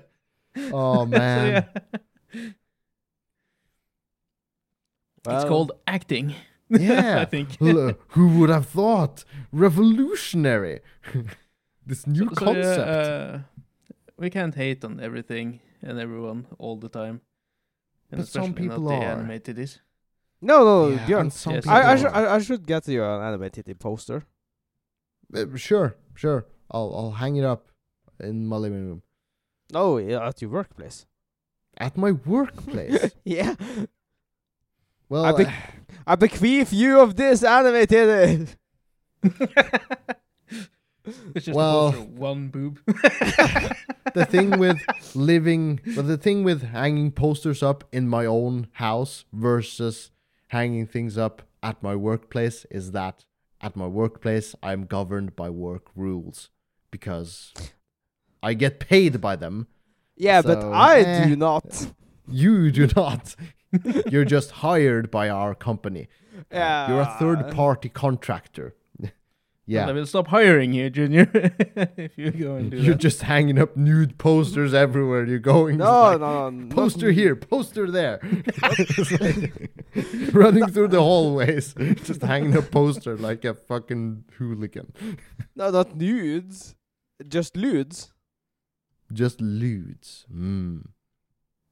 [0.72, 1.66] oh So, man.
[2.34, 2.50] yeah.
[5.24, 6.34] Well, it's called acting.
[6.80, 7.20] Yeah.
[7.24, 7.60] I think.
[7.60, 9.24] L- Who would have thought?
[9.52, 10.80] Revolutionary.
[11.86, 12.88] this new So, yeah, concept.
[12.88, 13.38] uh,
[14.18, 17.20] we can't hate on everything and everyone all the time.
[18.10, 19.12] And But some especially not people the are.
[19.12, 19.80] animated is.
[20.40, 21.32] No, no, Yeah, Björn.
[21.32, 21.66] some Yes.
[21.66, 21.98] I, I, are.
[21.98, 24.24] should, I, I should get you an animated poster.
[25.34, 26.44] Uh, sure, sure.
[26.70, 27.68] I'll I'll hang it up
[28.20, 29.02] in my living room.
[29.72, 31.06] No, yeah, at your workplace.
[31.78, 33.12] At my workplace.
[33.24, 33.54] yeah.
[35.08, 35.50] well, I be-
[36.06, 38.56] I bequeath you of this animated.
[41.34, 42.80] It's just Well- a poster one boob.
[44.14, 44.80] the thing with
[45.14, 50.10] living well the thing with hanging posters up in my own house versus
[50.48, 53.24] hanging things up at my workplace is that
[53.60, 56.48] at my workplace I'm governed by work rules
[56.90, 57.52] because
[58.42, 59.66] I get paid by them.
[60.16, 61.26] Yeah, but I eh.
[61.28, 61.86] do not.
[62.28, 63.34] You do not.
[64.10, 66.08] You're just hired by our company.
[66.50, 66.88] Yeah.
[66.88, 68.74] You're a third party contractor.
[69.02, 69.10] I
[69.66, 69.90] yeah.
[69.90, 71.30] will stop hiring you, Junior,
[71.96, 73.00] if you go and do You're that.
[73.00, 75.78] just hanging up nude posters everywhere you're going.
[75.78, 76.74] No, like, no, no.
[76.74, 78.20] poster not- here, poster there.
[78.62, 79.52] Like
[80.34, 84.92] running through the hallways, just hanging a poster like a fucking hooligan.
[85.56, 86.74] No, not nudes.
[87.26, 88.12] Just lewds.
[89.12, 90.26] Just lewds.
[90.30, 90.78] Hmm.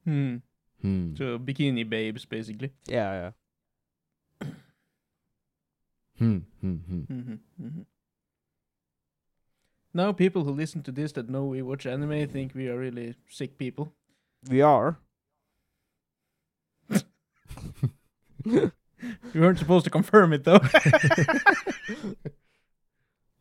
[0.04, 0.36] Hmm.
[0.82, 1.14] Hmm.
[1.16, 2.72] So bikini babes, basically.
[2.86, 3.32] Yeah,
[4.42, 4.48] yeah.
[6.18, 6.38] Hmm.
[6.60, 6.74] Hmm.
[6.76, 7.00] Hmm.
[7.08, 7.82] hmm hmm
[9.94, 13.14] Now people who listen to this that know we watch anime think we are really
[13.28, 13.92] sick people.
[14.48, 14.98] We are.
[19.34, 20.60] You weren't supposed to confirm it though.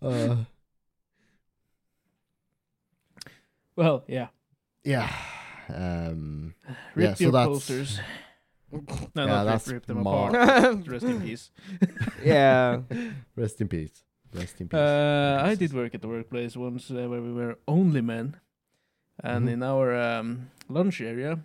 [0.02, 0.36] Uh,
[3.76, 4.28] well, yeah.
[4.84, 5.12] yeah.
[5.76, 6.54] Um.
[6.96, 8.00] Rip Yeah, so your that's- posters.
[8.72, 10.88] No, Yeah, not that's rip, rip them mar- apart.
[10.88, 11.52] Rest in peace.
[12.24, 12.80] yeah.
[13.36, 14.04] Rest in peace.
[14.34, 14.80] Rest in peace.
[14.80, 18.38] Uh, I did work at the workplace once uh, where we were only men,
[19.22, 19.52] and Mhm.
[19.54, 21.40] in our um, lunch area,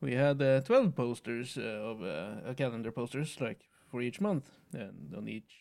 [0.00, 5.14] we had uh, twelve posters uh, of uh, calendar posters, like for each month, and
[5.16, 5.52] on each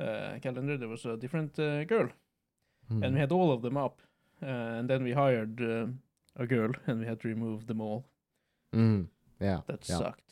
[0.00, 2.08] uh, calendar there was a different uh, girl,
[2.88, 3.04] Hmm.
[3.04, 4.02] and we had all of them up,
[4.42, 5.86] uh, and then we hired uh,
[6.36, 8.06] a girl, and we had to remove them all.
[8.74, 9.08] Mm.
[9.40, 9.60] Yeah.
[9.66, 9.98] That yeah.
[9.98, 10.22] sucked.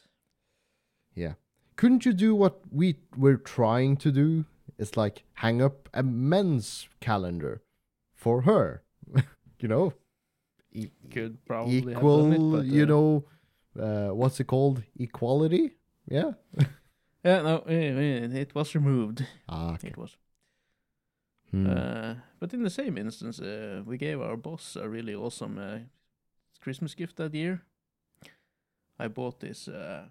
[1.14, 1.34] Yeah,
[1.76, 4.44] couldn't you do what we were trying to do?
[4.78, 7.62] It's like hang up a men's calendar
[8.12, 8.82] for her.
[9.60, 9.92] you know,
[10.72, 12.32] E- Could probably have equal.
[12.32, 13.24] it, but, you uh, know,
[13.78, 14.82] uh, what's it called?
[14.98, 15.72] Equality.
[16.08, 16.32] Yeah.
[17.24, 19.24] Yeah, no, eh, eh, it was removed.
[19.48, 19.88] Ah, okay.
[19.88, 20.18] It was.
[21.54, 25.78] Uh, but in the same instance, uh, we gave our boss a really awesome uh,
[26.60, 27.62] Christmas gift that year.
[28.98, 30.06] I bought this uh,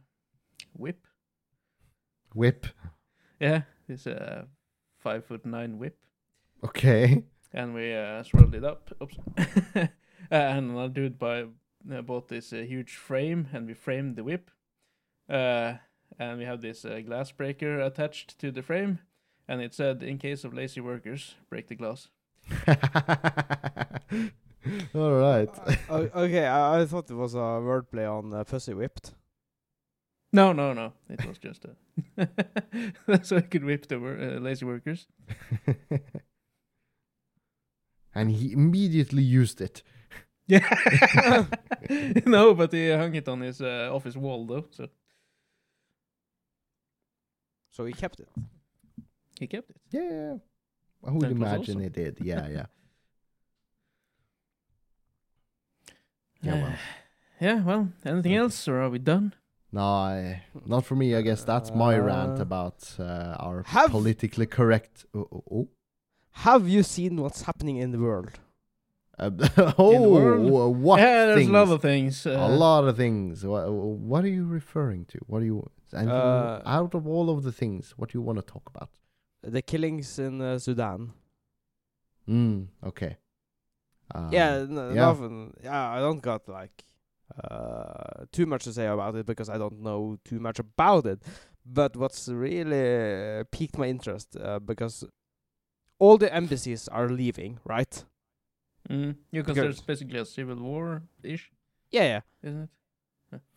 [0.77, 1.07] whip.
[2.33, 2.67] Whip.
[3.39, 4.45] Yeah, this uh,
[4.99, 5.97] five foot nine whip,
[6.63, 7.23] Okay.
[7.53, 8.89] and we uh, swirled it up.
[9.01, 9.17] Oops.
[9.75, 9.87] uh,
[10.31, 11.45] and another dude uh,
[12.01, 14.49] bought this uh, huge frame, and we framed the whip.
[15.29, 15.73] Uh,
[16.19, 18.99] and we have this uh, glass breaker attached to the frame,
[19.47, 22.09] and it said, "In case of lazy workers, break the glass."
[24.95, 25.49] All right.
[25.89, 29.13] O- okay, I, I thought it was a wordplay on uh, Pussy Whipped.
[30.31, 30.93] No, no, no.
[31.09, 31.75] It was just a
[33.23, 35.05] so I could whip the wor- uh, lazy workers.
[38.15, 39.83] and he immediately used it.
[40.47, 41.45] Yeah.
[42.25, 44.87] no, but he hung it on his uh, office wall though, so
[47.71, 48.27] So he kept it.
[49.43, 49.77] He kept it.
[49.91, 50.35] Yeah.
[51.05, 51.81] I would That imagine awesome.
[51.81, 52.13] he did.
[52.21, 52.65] Yeah, yeah.
[56.41, 56.73] Yeah, well.
[57.39, 57.63] yeah.
[57.63, 59.33] Well, anything else, or are we done?
[59.71, 61.15] No, I, not for me.
[61.15, 65.05] I guess that's my rant Uh, about uh, our have- politically correct.
[65.15, 65.67] Oh, oh, oh.
[66.47, 68.31] Have you seen what's happening in the world?
[69.17, 69.29] Uh,
[69.77, 70.77] oh, world?
[70.81, 71.49] what yeah, there's things?
[71.49, 72.25] a lot of things.
[72.25, 73.45] Uh, a lot of things.
[73.45, 75.19] What, what are you referring to?
[75.27, 75.69] What do you?
[75.93, 78.89] anything Uh, out of all of the things, what do you want to talk about?
[79.43, 81.11] The killings in uh, Sudan.
[82.27, 83.17] Mm, okay.
[84.15, 84.93] Um, yeah, n- yeah.
[85.05, 85.53] nothing.
[85.63, 86.83] Yeah, I don't got like
[87.43, 91.19] uh, too much to say about it because I don't know too much about it.
[91.65, 95.03] But what's really uh, piqued my interest uh, because
[95.99, 98.03] all the embassies are leaving, right?
[98.89, 101.51] Mm, yeah, because Because- there's basically a civil war ish,
[101.91, 102.21] Yeah, yeah.
[102.49, 102.69] isn't it?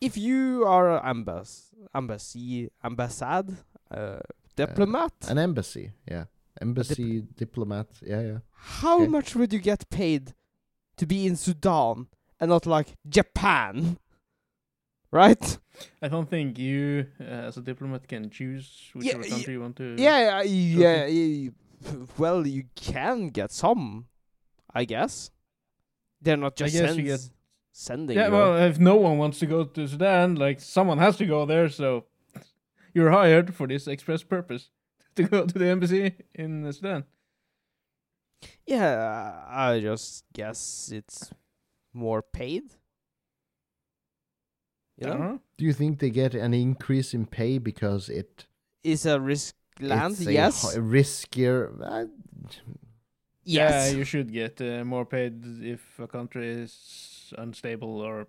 [0.01, 3.55] If you are an ambass- embassy, ambassad,
[3.91, 4.19] uh,
[4.65, 6.25] diplomat, An embassy, yeah.
[6.59, 8.39] Embassy, diplomat, yeah, yeah.
[8.81, 9.07] how okay.
[9.07, 10.33] much would you get paid
[10.97, 12.07] to be in Sudan
[12.39, 13.97] and not like Japan?
[15.09, 15.57] Right?
[16.01, 19.75] I don't think you, uh, as a diplomat, can choose whichever Yeah, country you want
[19.77, 19.95] to.
[19.97, 21.49] Yeah, yeah, yeah.
[22.17, 24.07] Well, you can get some,
[24.73, 25.31] I guess.
[26.21, 27.29] They're not just guess sends- get-
[27.71, 28.17] sending.
[28.17, 28.33] Yeah, you.
[28.33, 31.69] well, if no one wants to go to Sudan, like someone has to go there,
[31.69, 32.03] so
[32.97, 34.71] you're hired for this express purpose
[35.15, 37.03] to go to the embassy in Sudan.
[38.65, 41.31] yeah, I just guess it's
[41.93, 42.63] more paid.
[44.97, 45.39] You I don't know, know.
[45.57, 48.45] Do you think they get an increase in pay because it
[48.83, 50.13] is a risk land.
[50.13, 51.69] it's a Yes, hi- riskier?
[51.81, 52.05] Uh,
[53.43, 53.91] yes.
[53.91, 58.27] Yeah, you should get uh, more paid if a country is unstable or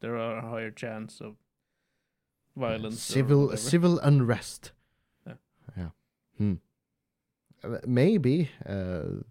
[0.00, 1.36] there are a higher chance of
[2.56, 3.00] violence.
[3.00, 3.56] civil whatever.
[3.56, 4.72] civil unrest.
[5.26, 5.34] Yeah.
[5.76, 5.88] Yeah.
[6.38, 6.54] Hmm.
[7.62, 8.50] Uh, Maybe.
[8.64, 9.22] Uh,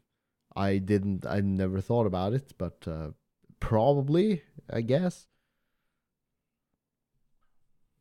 [0.55, 1.25] I didn't.
[1.25, 3.09] I never thought about it, but uh,
[3.59, 4.43] probably.
[4.71, 5.27] I guess.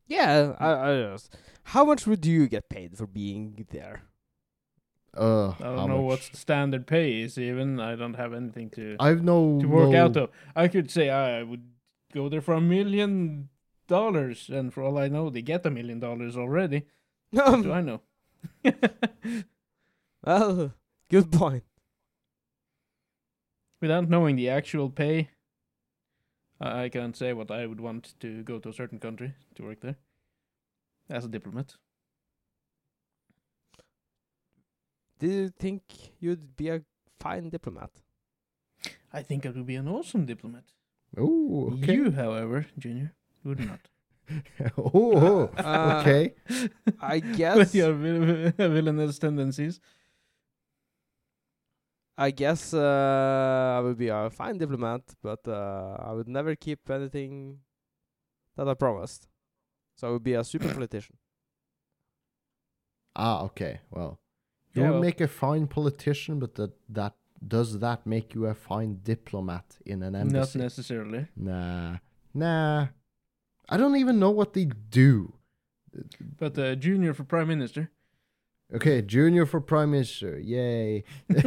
[0.07, 1.37] yeah, I, I just.
[1.65, 4.03] How much would you get paid for being there?
[5.17, 6.05] Uh, I don't know much?
[6.05, 7.39] what the standard pay is.
[7.39, 10.31] Even I don't have anything to I've no to work no, out though.
[10.57, 11.63] I could say I would
[12.13, 13.49] go there for a million
[13.87, 16.87] dollars, and for all I know, they get a million dollars already.
[17.31, 18.01] What do I um, know?
[20.25, 20.73] well,
[21.11, 21.65] good point.
[23.81, 25.31] Without knowing the actual pay,
[26.61, 29.63] I I can't say what I would want to go to a certain country to
[29.63, 29.97] work there
[31.11, 31.77] as a diplomat.
[35.19, 35.83] Do you think
[36.21, 36.83] you'd be a
[37.21, 37.91] fine diplomat?
[39.13, 40.65] I think I would be an awesome diplomat.
[41.17, 41.95] Oh, okay.
[41.95, 43.15] You, however, Junior,
[43.45, 43.81] would not.
[44.79, 46.35] oh, Uh, okay.
[47.01, 49.81] I guess With your villainous tendencies.
[52.17, 56.89] I guess uh, I would be a fine diplomat, but uh, I would never keep
[56.89, 57.59] anything
[58.57, 59.27] that I promised.
[59.97, 61.17] So I would be a super politician.
[63.17, 63.81] Ah, okay.
[63.91, 64.19] Well,
[64.73, 67.15] you Yeah, would well- make a fine politician, but that that
[67.47, 70.59] does that make you a fine diplomat in an embassy?
[70.59, 71.27] Not necessarily.
[71.37, 71.97] Nah,
[72.33, 72.87] nah.
[73.69, 75.35] I don't even know what they do.
[76.39, 77.91] But uh, Junior for Prime Minister.
[78.75, 80.39] Okay, junior for prime minister.
[80.39, 81.05] Yay!
[81.29, 81.43] you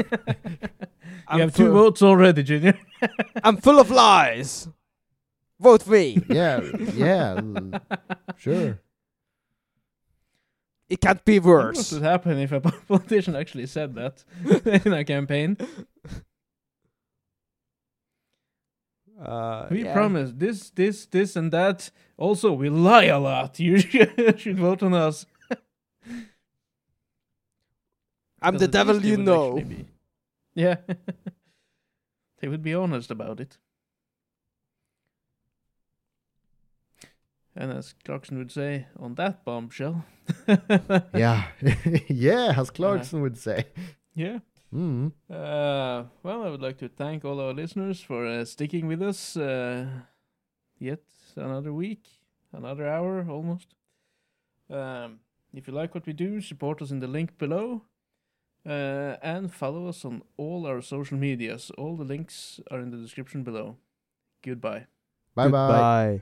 [1.28, 2.78] I'm have two votes already, Junior.
[3.43, 4.70] I'm full of lies.
[5.59, 6.24] Vote me.
[6.30, 6.61] Yeah,
[6.93, 7.41] yeah.
[7.55, 7.82] l-
[8.38, 8.80] sure.
[10.89, 11.91] It can't be worse.
[11.91, 14.24] What would happen if a politician actually said that
[14.86, 15.57] in a campaign?
[19.20, 19.93] Uh, We yeah.
[19.93, 21.91] promise this, this, this, and that.
[22.18, 23.59] Also, we lie a lot.
[23.68, 25.26] You should, should vote on us.
[28.41, 29.57] I'm the devil you know.
[29.57, 29.88] actually
[30.53, 30.76] Yeah.
[32.39, 33.57] they would be honest about it.
[37.55, 40.05] And as Clarkson would say, on that bombshell.
[41.15, 41.47] Yeah,
[42.07, 42.53] yeah.
[42.55, 43.65] As Clarkson would say.
[44.13, 44.39] Yeah.
[44.74, 45.11] Mm.
[45.30, 49.38] Uh, well, I would like to thank all our listeners for uh, sticking with us
[49.38, 49.88] uh,
[50.78, 51.01] yet
[51.36, 52.07] another week.
[52.53, 53.76] another hour almost.
[54.70, 55.20] Um,
[55.53, 57.84] if you like what we do, support us in the link below.
[58.65, 61.72] Uh, and follow us on all our social medias.
[61.78, 63.78] All the links are in the description below.
[64.43, 64.88] Goodbye.
[65.36, 66.22] Bye bye.